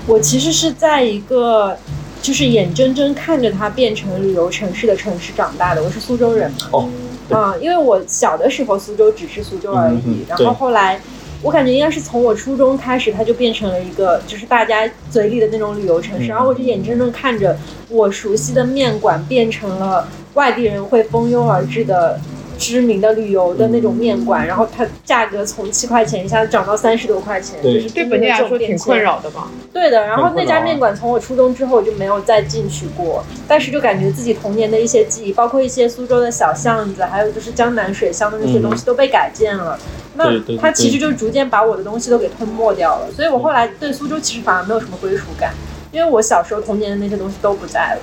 [0.08, 1.78] 我其实是在一个
[2.20, 5.84] 就是眼睁睁看着它变成旅游城市的城市长大的。
[5.84, 6.90] 我是苏州人嘛，哦，
[7.30, 11.00] 对啊、因为我小的时候苏州只是苏州而已，然后后来。
[11.46, 17.56] 我感觉应该是从我初中开始，它就变成了一个就是大家嘴里的那种旅游城市，嗯然后我就眼睁睁看着
[17.88, 22.20] 我熟悉的面馆变成了外地人会蜂拥而至的
[22.58, 29.20] 知名的旅游的那种面馆，然后它价格从七块钱一下子涨到三十多块钱，对就是对本地来说挺困扰。
[29.20, 29.48] 的吧？
[29.72, 39.78] 对的，然后那家面馆从我初中之后我就没有再进去过，但是就感觉自己童年的一些记忆，包括一些苏州的小巷子，还有就是江南水乡的那些东西都被改建了。
[40.16, 45.54] 那对对它其实对就逐渐把我的东西都给吞没掉了，所以我后来对苏州其实反而没有什么归属感，
[45.92, 48.02] 因为我小时候童年的那些东西都不在了。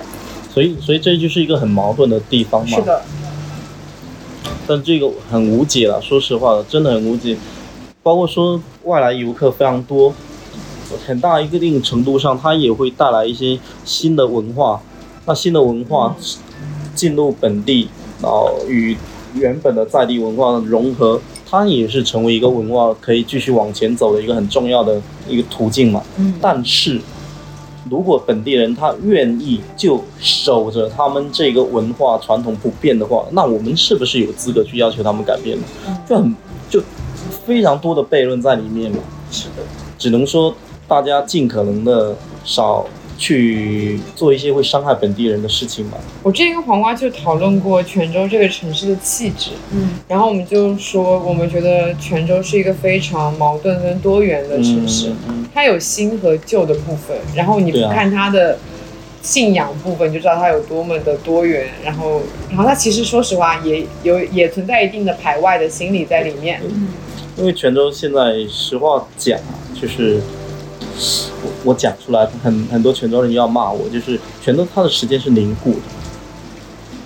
[0.53, 2.77] 所以，所以这就是一个很矛盾的地方嘛。
[2.77, 3.01] 是的，
[4.67, 7.35] 但这个很无解了，说实话，真的很无解。
[8.03, 10.13] 包括说外来游客非常多，
[11.07, 14.81] 很大一个一定程度上，它也会带来一些新的文化。
[15.25, 16.15] 那新的文化
[16.93, 17.87] 进入本地，
[18.21, 18.95] 然后与
[19.33, 21.19] 原本的在地文化的融合，
[21.53, 24.99] 它也是成为一个文化可以继续往前走的一个很重要的
[25.29, 26.01] 一个途径嘛。
[26.17, 26.99] 嗯，但是，
[27.87, 35.63] 如果本地人他愿意就守着他们这个文化传统不变的话，那我们是不是有资格去要求他们改变呢？
[36.09, 36.35] 就很
[36.71, 36.81] 就
[37.45, 38.97] 非常多的悖论在里面嘛。
[39.29, 39.61] 是的，
[39.99, 40.55] 只能说
[40.87, 42.83] 大家尽可能的少
[43.17, 45.97] 去做一些会伤害本地人的事情吧。
[46.21, 58.57] 我之前跟黄瓜就讨论过泉州这个城市的气质，嗯然后我们就说，我们觉得泉州是一个非常矛盾跟多元的城市，嗯它有新和旧的部分，然后你不看它的
[59.21, 61.67] 信仰部分，就知道它有多么的多元。
[61.83, 66.61] 然后，然后它其实说实话也有也存在一定的排外的心理在里面。
[66.65, 66.87] 嗯
[67.35, 70.21] 因为泉州现在实话讲啊，就是
[71.43, 75.79] 我我讲出来，很很多泉州人要骂我，就是泉州它的时间是凝固的，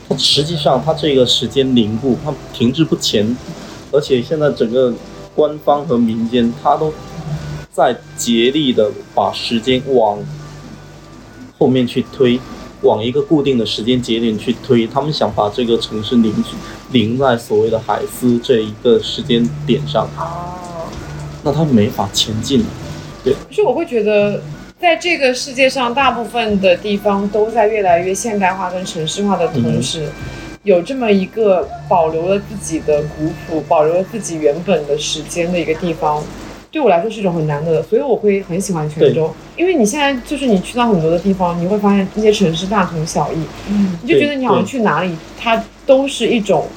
[0.10, 3.36] 它实际上它这个时间凝固，它停滞不前，
[3.92, 4.94] 而且现在整个
[5.36, 6.94] 官方和民间，它都
[7.72, 10.20] 在竭力的把时间往
[11.58, 12.40] 后面去推。
[12.84, 16.52] 往一个固定的时间节点去推，他们想把这个城市凝聚
[16.92, 20.08] 凝在所谓的海丝这一个时间点上。
[20.16, 20.86] 哦，
[21.44, 22.64] 那他没法前进。
[23.34, 24.42] 可是我会觉得，
[24.80, 30.08] 在这个世界上，大部分的地方都在越来越现代化跟城市化的同时，
[30.64, 36.24] 有这么一个保留了自己的古朴、保留了自己原本的时间的一个地方，
[36.70, 39.34] 对我来说是一种很难得的，所以我会很喜欢泉州。
[39.56, 43.38] 因为你现在就是你去到很多的地方，你会发现那些城市大同小异，
[43.70, 46.68] 嗯，你就觉得你好像去哪里，它都是一种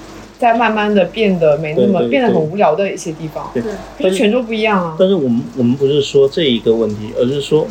[0.40, 3.50] 在慢慢的变得没那么变得很无聊的一些地方。
[3.52, 4.96] 对对可是泉州不一样啊。
[4.98, 7.66] 但是我们我们不是说这一个问题，而是说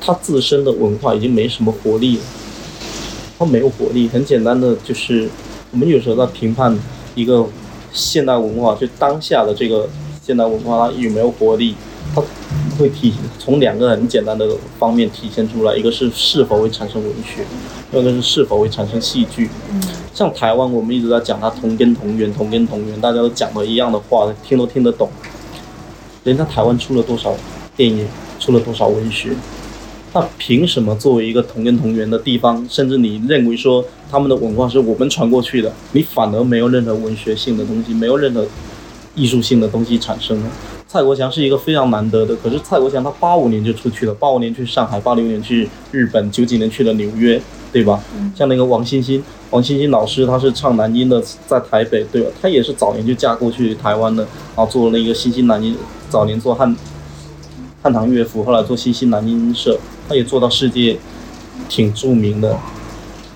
[0.00, 2.22] 它自身的文化已经没什么活力了，
[3.38, 4.08] 它没有活力。
[4.08, 5.28] 很简单的就是，
[5.70, 6.76] 我们有时候在评判
[7.14, 7.46] 一个
[7.92, 9.88] 现代文化，就当下的这个
[10.20, 11.76] 现代文化它有没有活力，
[12.16, 12.20] 它
[12.76, 17.44] 会体从两个很简单的方面体现出来，一个是是否会产生文学，
[17.92, 19.48] 另一个是是否会产生戏剧。
[19.72, 19.80] 嗯
[20.18, 25.08] 像台湾，我们一直在讲它同根同源，同根同源，大家都讲的一样的话，听都听得懂。
[26.24, 27.32] 人家台湾出了多少
[27.76, 28.04] 电影，
[28.40, 29.30] 出了多少文学，
[30.12, 38.44] 那凭什么作为一个同根同源的地方，甚至你认为说他们的文化是我们传过去的，你反而没有任何文学性的东西，没有任何
[39.14, 40.50] 艺术性的东西产生了？
[40.88, 47.40] 蔡国强是一个非常难得的，可是蔡国强他八五年就出去了，八五年去上海，八六年去日本，九几年去了纽约，
[47.72, 48.00] 对吧？
[48.34, 52.30] 像那个王欣欣，王欣欣老师，她是唱南音的，在台北，对吧？
[52.40, 54.22] 她也是早年就嫁过去台湾的，
[54.56, 55.76] 然后做那个新兴南音，
[56.08, 56.74] 早年做汉
[57.82, 60.98] 汉唐乐府，后来做新兴南音社，她也做到世界
[61.68, 62.58] 挺著名的。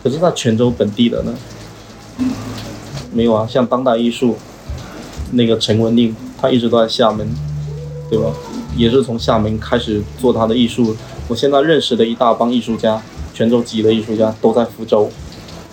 [0.03, 1.35] 可是，在泉州本地的呢，
[3.13, 4.37] 没有啊，像当代艺术，
[5.33, 7.29] 那个陈文令，他一直都在厦门，
[8.11, 8.33] 对吧？
[8.77, 10.97] 也是从厦门开始做他的艺术。
[11.29, 13.01] 我现在认识的一大帮艺术家，
[13.33, 15.11] 泉州籍的艺术家都在福州，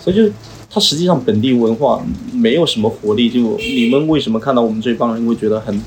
[0.02, 0.32] 所以就
[0.68, 2.02] 它实际上本地文化
[2.32, 3.28] 没有什么活力。
[3.28, 5.82] 就你们为什么看到我们这帮人会觉得很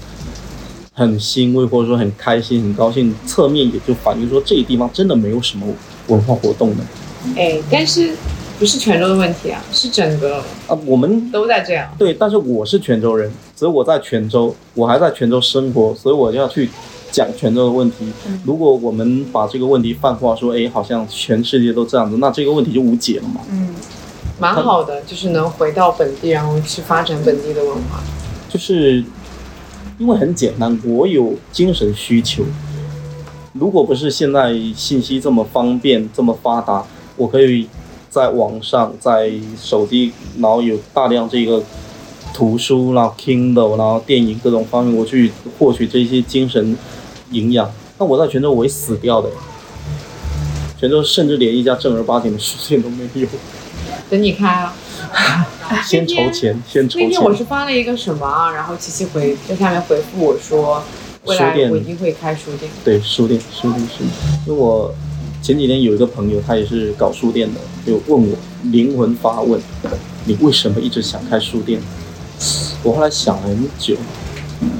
[0.93, 3.13] 很欣慰，或者说很开心、很高兴？
[3.25, 5.65] 侧面也就反映说这个地方真的没有什么
[6.07, 6.83] 文化活动的
[7.37, 8.13] 哎，但是
[8.59, 10.77] 不是泉州的问题啊，是整个啊。
[10.85, 11.89] 我们都在这样。
[11.97, 16.69] 对，但是我是泉州人，所以我在泉州，我还在泉州生活，所以我就要去
[17.13, 18.11] 讲泉州的问题。
[18.43, 23.39] 如果我们把这个问题泛化，说，哎，好像全世界都这样子，那这个问题就无解了嘛。
[23.49, 23.73] 嗯
[24.39, 28.01] 蛮好的，就是能回到本地，然后去发展本地的文化。
[28.49, 29.03] 就是
[29.99, 32.43] 因为很简单，我有精神需求。
[33.53, 36.83] 如果不是现在信息这么方便、这么发达，
[37.15, 37.67] 我可以
[38.09, 41.63] 在网上、在手机，然后有大量这个
[42.33, 46.75] 图书，然后 Kindle，然后电影各种方面，我去获取这些精神
[47.33, 47.69] 营养。
[47.97, 49.29] 那我在泉州我会死掉的。
[50.79, 53.27] 泉州甚至连一家正儿八经的书店都没有。
[54.09, 54.75] 等你开啊！
[55.85, 57.35] 先筹钱，先筹钱那天我。
[57.35, 60.83] 是发了一个什么啊，然后琪琪回在下面回复我说，
[61.25, 62.69] 未来我一定会开书店。
[62.83, 64.09] 对，书店，书店，书店。
[64.45, 64.93] 因为我
[65.41, 69.59] 前几天有一个朋友，他也是搞书店的，就问我灵魂发问：
[70.25, 71.81] 你为什么一直想开书店？
[72.83, 73.95] 我后来想了很久，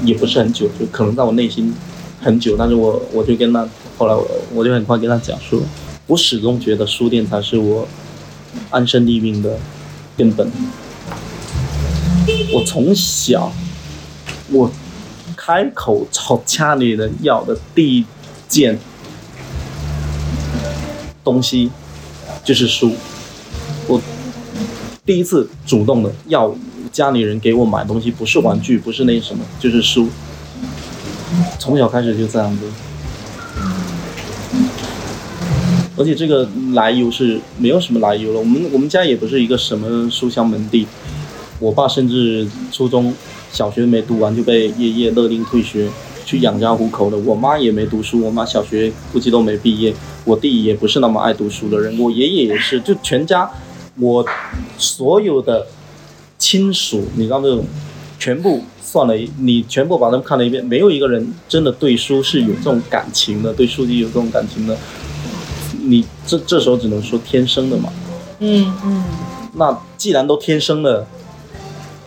[0.04, 1.74] 也不是很久，就可能在我内心
[2.24, 3.68] 很久，但是我我就跟他，
[3.98, 5.60] 后来我我就很快跟他讲说，
[6.06, 7.86] 我始终觉得书店才是我
[8.70, 9.58] 安身立命的
[10.16, 10.50] 根本。
[12.54, 13.52] 我从小，
[14.50, 14.70] 我
[15.36, 18.06] 开口朝家里人要的第一
[18.48, 18.78] 件
[21.22, 21.70] 东西
[22.42, 22.92] 就是书。
[23.86, 24.00] 我
[25.04, 26.56] 第一次主动的要
[26.90, 30.08] 家里人给我买东西，不是玩具，不是那什么，就是书。
[31.58, 32.62] 从小开始就这样子，
[35.96, 38.38] 而且这个来由是没有什么来由了。
[38.38, 40.86] 我们我们家也不是一个什么书香门第，
[41.58, 43.14] 我爸甚至初中
[43.50, 45.88] 小学没读完就被爷爷勒令退学
[46.26, 47.16] 去养家糊口了。
[47.18, 49.94] 我妈也没读书，我妈小学估计都没毕业。
[50.24, 53.50] 我弟也不是那么爱读书的人，我爷爷也是，就全家
[53.98, 54.26] 我
[54.76, 55.66] 所有的
[56.38, 57.64] 亲属，你知道那种
[58.24, 64.74] 全部算了一，你全部把他们看了一遍，没有一个人真的对书是有这种感情的，对书籍有这种感情的。
[65.82, 67.92] 你这这时候只能说天生的嘛。
[68.38, 69.04] 嗯，嗯
[69.56, 71.06] 那既然都天生的，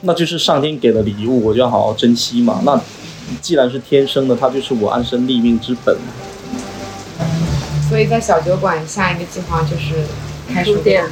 [0.01, 2.61] 那就是上天给的礼物，我就要好好珍惜嘛。
[2.63, 2.81] 那
[3.39, 5.95] 既然是天生的，它就是我安身立命之本。
[7.87, 9.93] 所以在小酒馆下一个计划就是
[10.51, 11.05] 开书书店。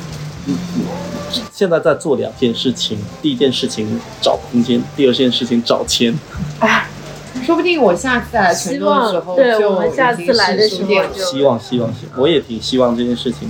[1.53, 6.17] 现在在做两件事情，第一件事情找空间，第二件事情找钱。
[7.45, 13.47] 说不定我下次再来泉希州的时候，望对就我们下次来的时候希望希望希望，我也挺希望这件事情，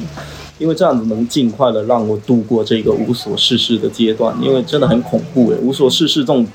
[0.58, 6.46] 因为这样子能尽快的让我度过这个无所事事的阶段，因为真的很恐怖诶，无所事事这种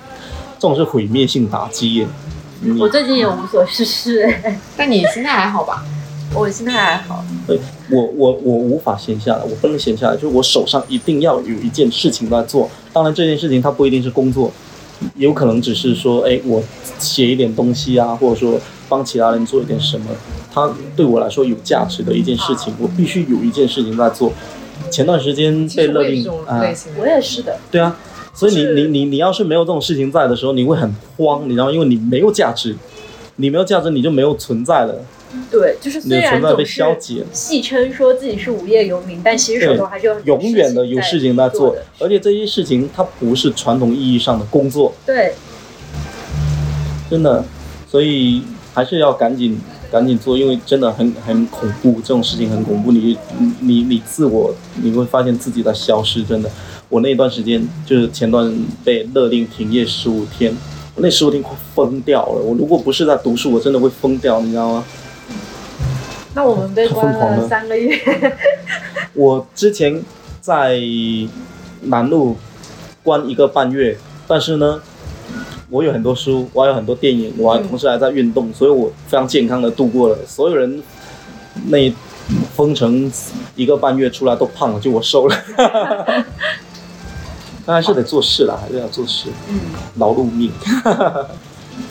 [0.59, 2.07] 这种是毁灭性打击耶。
[2.79, 5.83] 我最近也无所事事，哎，但你现在还好吧？
[6.35, 7.25] 我心态还好。
[7.47, 7.59] 对
[7.91, 12.69] 我我我无法闲下来，我不能闲下来，就是我手上一定要有一件事情在做。
[12.93, 14.51] 当然这件事情它不一定是工作，
[15.17, 16.63] 有可能只是说，哎，我
[16.99, 18.59] 写一点东西啊，或者说
[18.89, 20.07] 帮其他人做一点什么，
[20.53, 24.33] 它对我来说有价值的一件事情，我必须有一件事情在做。
[24.91, 27.97] 前段时间被勒令我也是这种啊，我也是的，对啊，
[28.33, 31.73] 所以你你你你要是没有这种事情在的时候，你会很慌，你知道吗？
[31.73, 32.75] 因为你没有价值，
[33.37, 34.95] 你没有价值，你就没有存在了，
[35.51, 37.25] 对，就是你虽然的存在被总是消解。
[37.33, 45.35] 戏称说自己是无业游民，但其实手头还是有永远的有事情在做而且这些事情它不是传统意义上的工作，对，
[47.11, 47.45] 真的，
[47.89, 49.61] 所以还是要赶紧
[49.91, 52.93] 赶紧做，因为真的很很恐怖，这种事情很恐怖。
[52.93, 56.51] 你你你你自我你会发现自己在消失，真的。
[56.89, 58.53] 我那段时间就是前段
[58.85, 60.53] 被勒令停业十五天，
[60.95, 62.43] 我那十五天快疯掉了。
[62.43, 64.85] 我如果不是在读书，我真的会疯掉，你知道吗？
[66.35, 67.99] 那我们被太关了三个月，
[69.15, 70.03] 我之前
[70.41, 70.79] 在
[71.83, 72.37] 南路
[73.03, 73.97] 关一个半月，
[74.29, 74.81] 但是呢，
[75.69, 80.19] 我有很多书，我还有很多电影，我还同时还在运动，所以我非常健康的度过了。
[80.27, 80.83] 所有人
[81.67, 81.93] 那
[82.55, 83.11] 封城
[83.57, 85.37] 一个半月出来都胖了，就我瘦了。
[87.67, 89.61] 但还是得做事啦，还是要做事，嗯，
[89.97, 90.53] 劳碌命。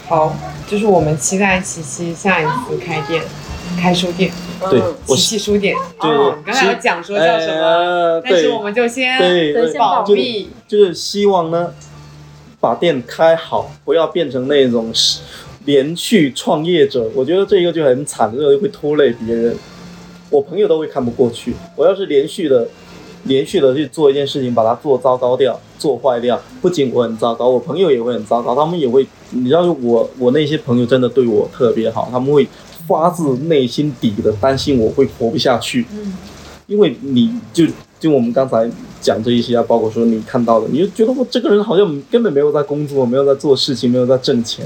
[0.08, 0.36] 好，
[0.68, 3.24] 就是我们期待琪琪下一次开店，
[3.80, 4.30] 开书店，
[4.70, 5.76] 对嗯我琪琪书店。
[6.02, 9.18] 对哦，刚才有讲说叫什么，但是我们就先
[9.78, 10.50] 保保密。
[10.68, 11.74] 就是希望呢，
[12.60, 15.22] 把店开好，不要变成那种是
[15.66, 17.10] 连续创业者。
[17.16, 19.56] 我觉得这个就很惨，这个会拖累别人。
[20.30, 21.54] 我朋友都会看不过去。
[21.76, 22.68] 我要是连续的、
[23.24, 32.48] 连续的去做一件事情，把它做糟糕掉、做坏掉，不仅我很糟糕，我朋友也会很糟糕，他们也会，你知道，我我那些朋友真的对我特别好，他们会
[32.90, 35.86] 发自内心底的担心我会活不下去。
[35.94, 36.14] 嗯，
[36.66, 37.66] 因为你就
[38.00, 38.68] 就我们刚才
[39.00, 44.66] 讲这一些啊，包括说你看到的，你就觉得我这个人好像根本没有在工作，没有在做事情，没有在挣钱，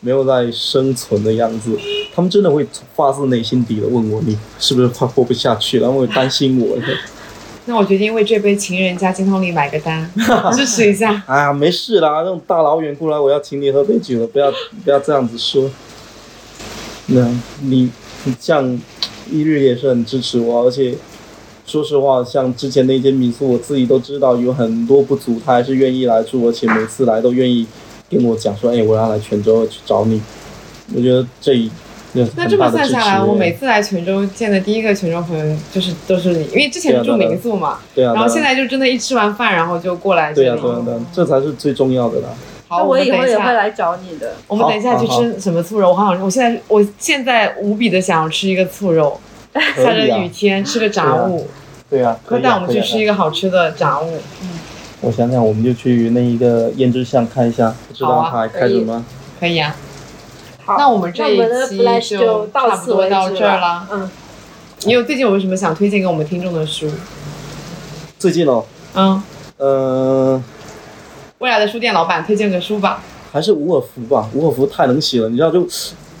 [0.00, 1.74] 没有在生存的样子。
[2.14, 5.86] 他们真的会发自内心底的问我，你是不是快活不下去了？
[5.86, 6.76] 然后会担心我。
[7.64, 10.10] 那我决定为这杯情人加金汤力买个单，
[10.52, 11.22] 支持一下。
[11.26, 14.52] 哎呀，没事啦，那种大老远过来，我要请你喝杯酒了，不要
[14.84, 15.70] 不要这样子说。
[17.14, 17.28] 那
[17.62, 17.90] 你
[18.24, 18.78] 你像
[19.30, 20.94] 一日也是很支持我，而且
[21.66, 27.66] 说实话，像之前那间民宿，我自己都知道有很多不足，他还是愿意来住，而且每次来都愿意
[28.10, 30.20] 跟我讲说，哎，我要来泉州去找你。
[30.94, 31.70] 我觉得这一
[32.12, 40.48] 那这么算下来，我哎每次来泉州见的第一个泉州朋友就是都是你，因为之前住民宿嘛，对啊，然后现在就真的，一吃完饭然后就过来这里。
[40.48, 42.28] 对啊对啊对啊，这才是最重要的啦。
[42.72, 44.32] 好，那我以后也会来找你的。
[44.48, 45.90] 我们等一下去吃什么醋肉？
[45.90, 49.20] 我好想，我现在我现在无比的想要吃一个醋肉，
[49.52, 51.46] 下着雨天吃个炸物，
[51.90, 54.16] 对啊，可以啊哥带我们去可以啊吃一个好吃的炸物。
[55.02, 59.04] 我想想，我们就去那一个胭脂巷看一下，不知好啊道他还开着吗？
[59.38, 59.76] 可以啊，
[60.64, 63.86] 好，那我们这一那我们的期 flash 就差不此为止多到这儿了。
[63.92, 64.10] 嗯，
[64.84, 66.88] 你有最近有什么想推荐给我们听众的书？
[68.18, 68.64] 最近哦，
[68.94, 69.22] 嗯，
[69.58, 70.42] 呃，
[71.42, 73.02] 未来的书店老板推荐个书吧。
[73.32, 75.66] 还是伍尔夫吧，伍尔夫太能写了，你知道就。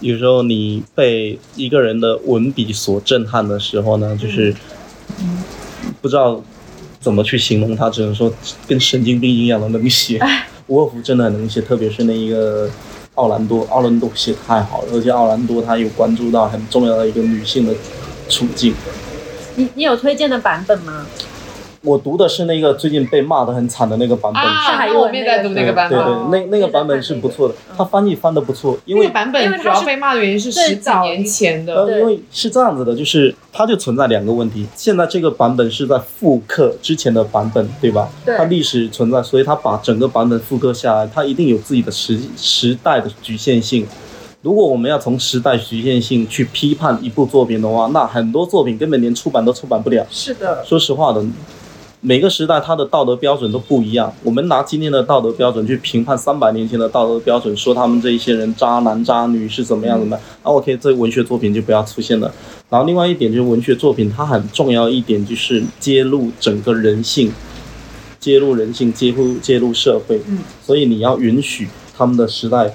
[0.00, 4.52] 有时候你被一个人的文笔所震撼的时候呢，就是
[6.00, 6.42] 不知道
[6.98, 8.32] 怎么去形容他，只能说
[8.66, 10.20] 跟神经病一样的能写。
[10.66, 12.68] 伍尔夫真的很能写，特别是那一个
[13.14, 17.72] 奥兰多，奥兰多写太好了，而且奥兰多他有关注到很重要的一个女性的
[18.28, 18.74] 处境。
[19.54, 21.06] 你你有推荐的版本吗？
[21.84, 25.98] 我读的是那个最近被骂得很惨的那个版本，啊，上海我们也在读那个版本。
[25.98, 34.64] 对对那那个版本是不错的，他翻译翻得不错，因为那个版本主要被骂的原因是十几年前的，呃，因为是这样子的，就是它就存在两个问题。
[34.76, 38.08] 现在这个版本是在复刻之前的版本，对吧？
[38.24, 43.84] 对它历史存在，所以它把整个版本复刻下来，它一定有自己的时时代的局限性。
[44.42, 50.04] 如果我们要从时代局限性去批判一部作品的话，那很多作品根本连出版都出版不了。
[50.10, 51.24] 是的，说实话的，
[52.04, 54.12] 每个时代它的道德标准都不一样。
[54.24, 62.34] 我们拿今天的道德标准去评判三百年前的道德标准，说他们这一些人渣男渣女是怎么样怎么样，那 OK，这文学作品就不要出现了。
[62.68, 67.30] 然后另外一点就是文学作品，它很重要一点就是揭露整个人性，
[68.18, 70.20] 揭露人性，揭露揭露社会。
[70.26, 72.74] 嗯，所以你要允许他们的时代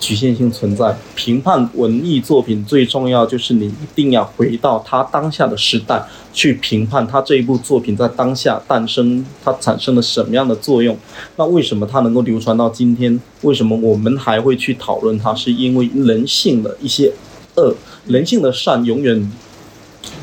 [0.00, 0.96] 局限性存在。
[1.14, 10.96] 评判文艺作品最重要就是你一定要回到它当下的时代去评判它这一部作品在当下诞生，它产生了什么样的作用。
[11.36, 13.18] 那为什么它能够流传到今天？
[13.42, 15.34] 为什么我们还会去讨论它？
[15.34, 17.12] 是因为人性的一些
[17.56, 17.74] 恶，
[18.06, 19.30] 人性的善永远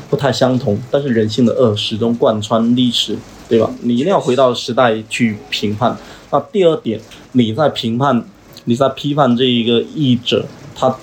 [0.08, 3.16] 不太相同，但是人性的恶始终贯穿历史，
[3.48, 3.70] 对吧？
[3.82, 5.96] 你一定要回到时代去评判。
[6.30, 7.00] 那第二点，
[7.32, 8.24] 你在评判。
[8.64, 10.96] 你在批判这一个译者他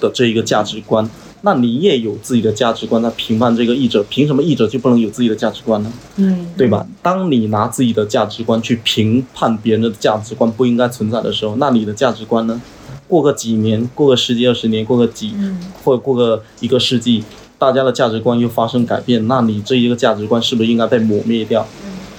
[0.00, 1.08] 的这一个价值观，
[1.42, 5.92] 那你也有自己的价值观在评判这个译者，凭什么译者就不能有自己的价值观呢？
[6.16, 6.86] 嗯，对吧？
[7.02, 12.60] 当你拿自己的价值观去评判别人的价值观不应该存在的时候，那你的价值观呢？
[13.06, 15.34] 过个几年，过个十几二十年，过个几
[15.84, 17.22] 或者过个一个世纪，
[17.58, 21.66] 大家的价值观又发生改变，那你这一个价值观是不是应该被抹灭掉？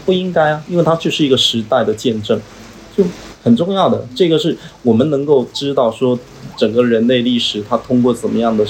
[0.05, 2.39] 不应该啊，因为它就是一个时代的见证，
[2.95, 3.03] 就。
[3.45, 6.17] 很重要的，这个是我们能够知道说，
[6.57, 8.65] 整个人类历史它通过怎么样的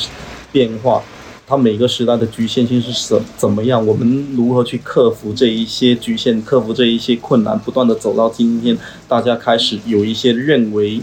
[0.51, 1.01] 变化，
[1.47, 11.01] 它每个时代的局限性是怎怎么样，我们如何去克服这一些局限，克服这一些困难，不断的走到今天，大家开始有一些认为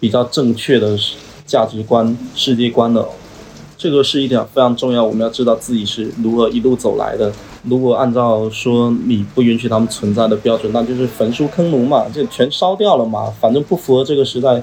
[0.00, 0.98] 比较正确的
[1.46, 3.08] 价值观、世界观了。
[3.78, 7.32] 这个是一点非常重要，我们要知道自己是如何一路走来的。
[7.68, 13.32] 如果按照说你不允许他们存在的标准，那就是焚书坑儒嘛，就全烧掉了嘛。
[13.40, 14.62] 反正不符合这个时代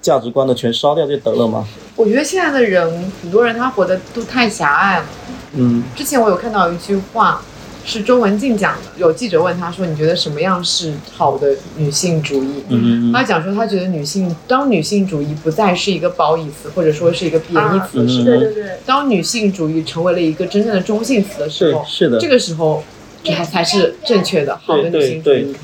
[0.00, 1.66] 价值观的，全烧掉就得了嘛。
[1.96, 5.06] 我觉得现在的人，很多人他活的都太狭隘了。
[5.54, 5.82] 嗯。
[5.96, 7.42] 之前我有看到一句话。
[7.84, 8.82] 是中文静讲的。
[8.96, 22.82] 有记者问他说：“你觉得什么样是好的女性主义？”嗯他讲说，他觉得女性当女性主义不再是一个褒义词，或者说是一个贬义词的时候，对对对，当女性主义成为了一个真正的中性词的时候，是的，这个时候，
[23.22, 25.54] 这还才是正确的好的女性主义。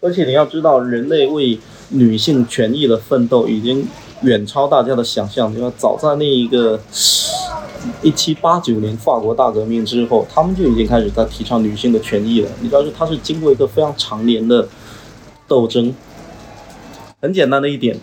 [0.00, 3.88] 而且你要知道，人类为女性权益的奋斗已经
[4.22, 5.52] 远超大家的想象。
[5.52, 6.78] 你要早在那一个。
[8.02, 12.50] 一七八九年法国大革命之后，他们就已经开始在提倡女性的权益了。
[12.60, 14.68] 你知道，是它是经过一个非常长年的
[15.46, 15.94] 斗争。
[17.20, 17.98] 很简单的一点，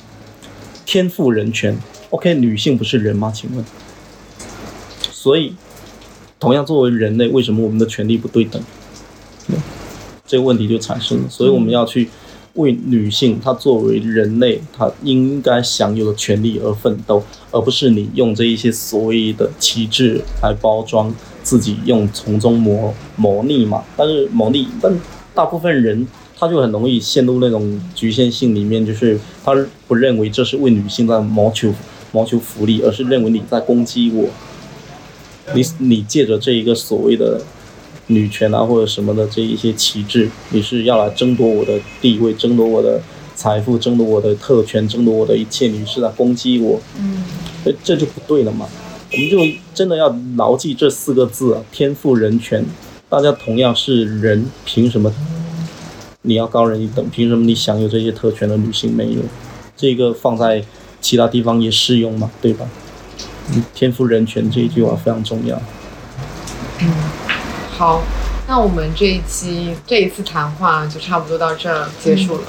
[0.86, 1.78] 天赋人权。
[2.10, 3.32] OK，女性不是人吗？
[3.34, 3.64] 请问，
[5.00, 5.56] 所以
[6.40, 8.62] 同样作为人类，为什么我们的权利不对等？
[10.26, 11.30] 这个问题就产生了。
[11.30, 12.10] 所以我们要去。
[12.56, 23.84] 为女性，她作为人类，她应该享有的权利而奋斗，而不是你用这一些所谓的旗帜来包装自己，用从中谋谋利嘛。
[23.98, 25.00] 但是谋利，但
[25.34, 29.54] 大部分人他就很容易陷入那种局限性里面，就是他
[29.88, 31.74] 不认为这是为女性在谋求
[32.12, 34.30] 谋求福利，而是认为你在攻击我。
[35.54, 37.42] 你你借着这一个所谓的。
[38.08, 43.02] 女权啊，或者什么的这一些旗帜，你是要来争夺我的地位，争夺我的
[43.36, 47.24] 财富，争夺我的特权，争夺我的一切，你是来攻击我，嗯，
[47.64, 48.68] 这这就不对了嘛。
[49.12, 49.38] 我们就
[49.74, 52.66] 真的要牢记这四个字啊：天赋人权。
[53.08, 55.14] 大家同样是人，凭什么
[56.24, 57.08] 你要高人一等？
[57.10, 59.22] 凭什么你享有这些特权的女性没有？
[59.78, 60.64] 这个放在
[61.00, 62.68] 其他地方也适用嘛，对吧？
[63.74, 65.62] 天赋人权这一句话非常重要。
[66.82, 67.15] 嗯。
[67.78, 68.02] 好，
[68.48, 72.42] 那我们这一期这一次谈话就差不多到这儿结束了。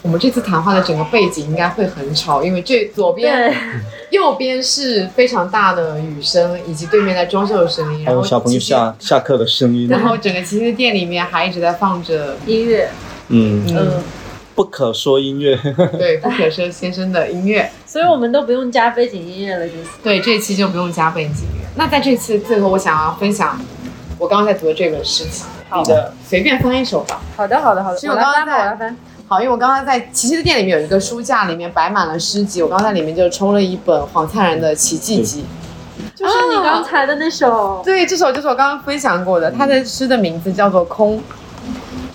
[0.00, 3.54] 我们这次谈话的整个背景应该会很吵，因为这左边、
[4.10, 9.88] 右边是非常大的雨声，以及对面在装修的声音，还有小朋友下下课的声音。
[9.88, 12.88] 然后整个其实店里面还一直在放着音乐，
[13.28, 14.02] 嗯嗯，
[14.54, 15.54] 不可说音乐，
[15.98, 19.84] 对，不可说先生的音乐， 所以我们都不用加背景音乐了，就是。
[20.02, 21.68] 对，这期就不用加背景音乐。
[21.76, 23.60] 那在这次最后，我想要分享。
[24.22, 25.42] 我刚刚在读的这本诗集，
[25.76, 27.20] 你的随便翻一首吧。
[27.36, 27.98] 好的，好的，好的。
[28.08, 28.96] 我刚刚在，我来翻。
[29.26, 32.62] 好，因为我刚刚在琪琪的店里面有一个书架，里面摆满了诗集。
[32.62, 35.44] 我刚刚在里面就抽了一本黄灿然的《奇迹集》，
[36.16, 37.82] 就是你刚才的那首。
[37.84, 39.50] 对，这首就是我刚刚分享过的。
[39.50, 41.18] 他的诗的名字叫做《空》。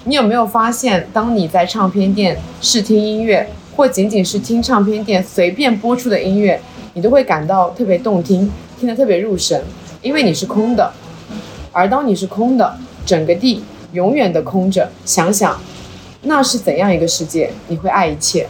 [0.06, 6.62] 你有没有发现，当你在唱片店试听音乐，或仅仅是听唱片店随便播出的音乐，
[6.94, 9.62] 你都会感到特别动听，听得特别入神，
[10.02, 10.90] 因为你是空的。
[11.78, 12.76] 而当你是空的，
[13.06, 15.56] 整个地永远的空着，想想，
[16.24, 17.52] 那是怎样一个世界？
[17.68, 18.48] 你会爱一切。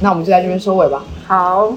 [0.00, 1.02] 那我们就在这边收尾吧。
[1.26, 1.72] 好，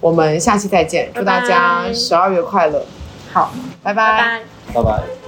[0.00, 1.10] 我们下期再见。
[1.12, 2.86] 祝大家十二月快乐。
[3.32, 3.52] 好，
[3.82, 4.42] 拜拜。
[4.72, 5.19] 拜拜。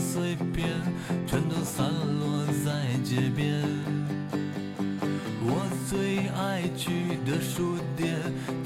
[0.00, 0.66] 碎片，
[1.26, 1.86] 全都散
[2.18, 3.62] 落在街边。
[5.42, 8.16] 我最爱去的书店，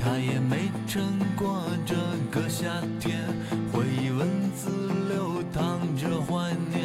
[0.01, 1.03] 它也没撑
[1.37, 1.95] 过这
[2.31, 2.69] 个夏
[3.01, 3.21] 天。
[3.73, 4.71] 回忆文字
[5.09, 6.85] 流淌着怀念，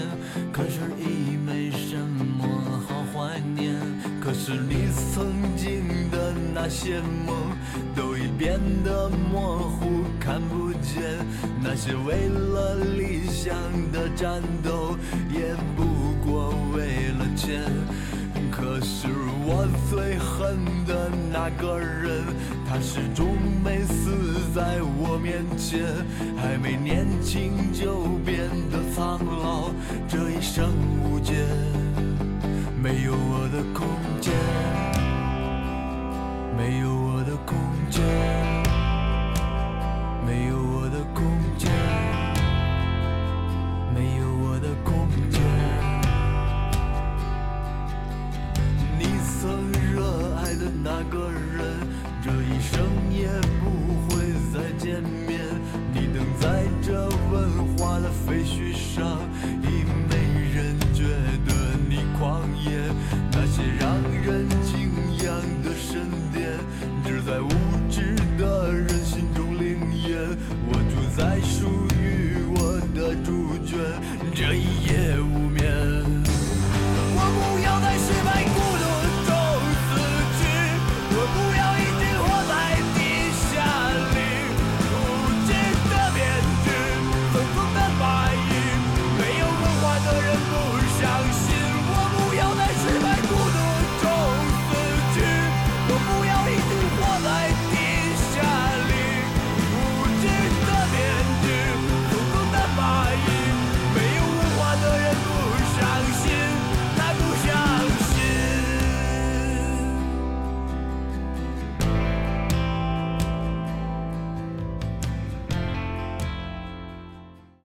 [0.51, 2.47] 可是已没什么
[2.87, 3.75] 好怀念。
[4.19, 7.35] 可是你曾经的那些梦，
[7.95, 11.19] 都已变得模糊，看不见。
[11.71, 13.55] 那些为了理想
[13.91, 14.97] 的战斗，
[15.31, 15.83] 也不
[16.25, 17.61] 过为了钱。
[18.49, 19.07] 可是
[19.45, 22.23] 我最恨的那个人，
[22.67, 25.85] 他始终没死在我面前，
[26.41, 29.69] 还没年轻就变得苍老，
[30.07, 30.71] 这一生
[31.03, 31.35] 无解，
[32.81, 33.87] 没有我的空
[34.19, 34.33] 间，
[36.57, 37.55] 没有我的空
[37.91, 38.48] 间。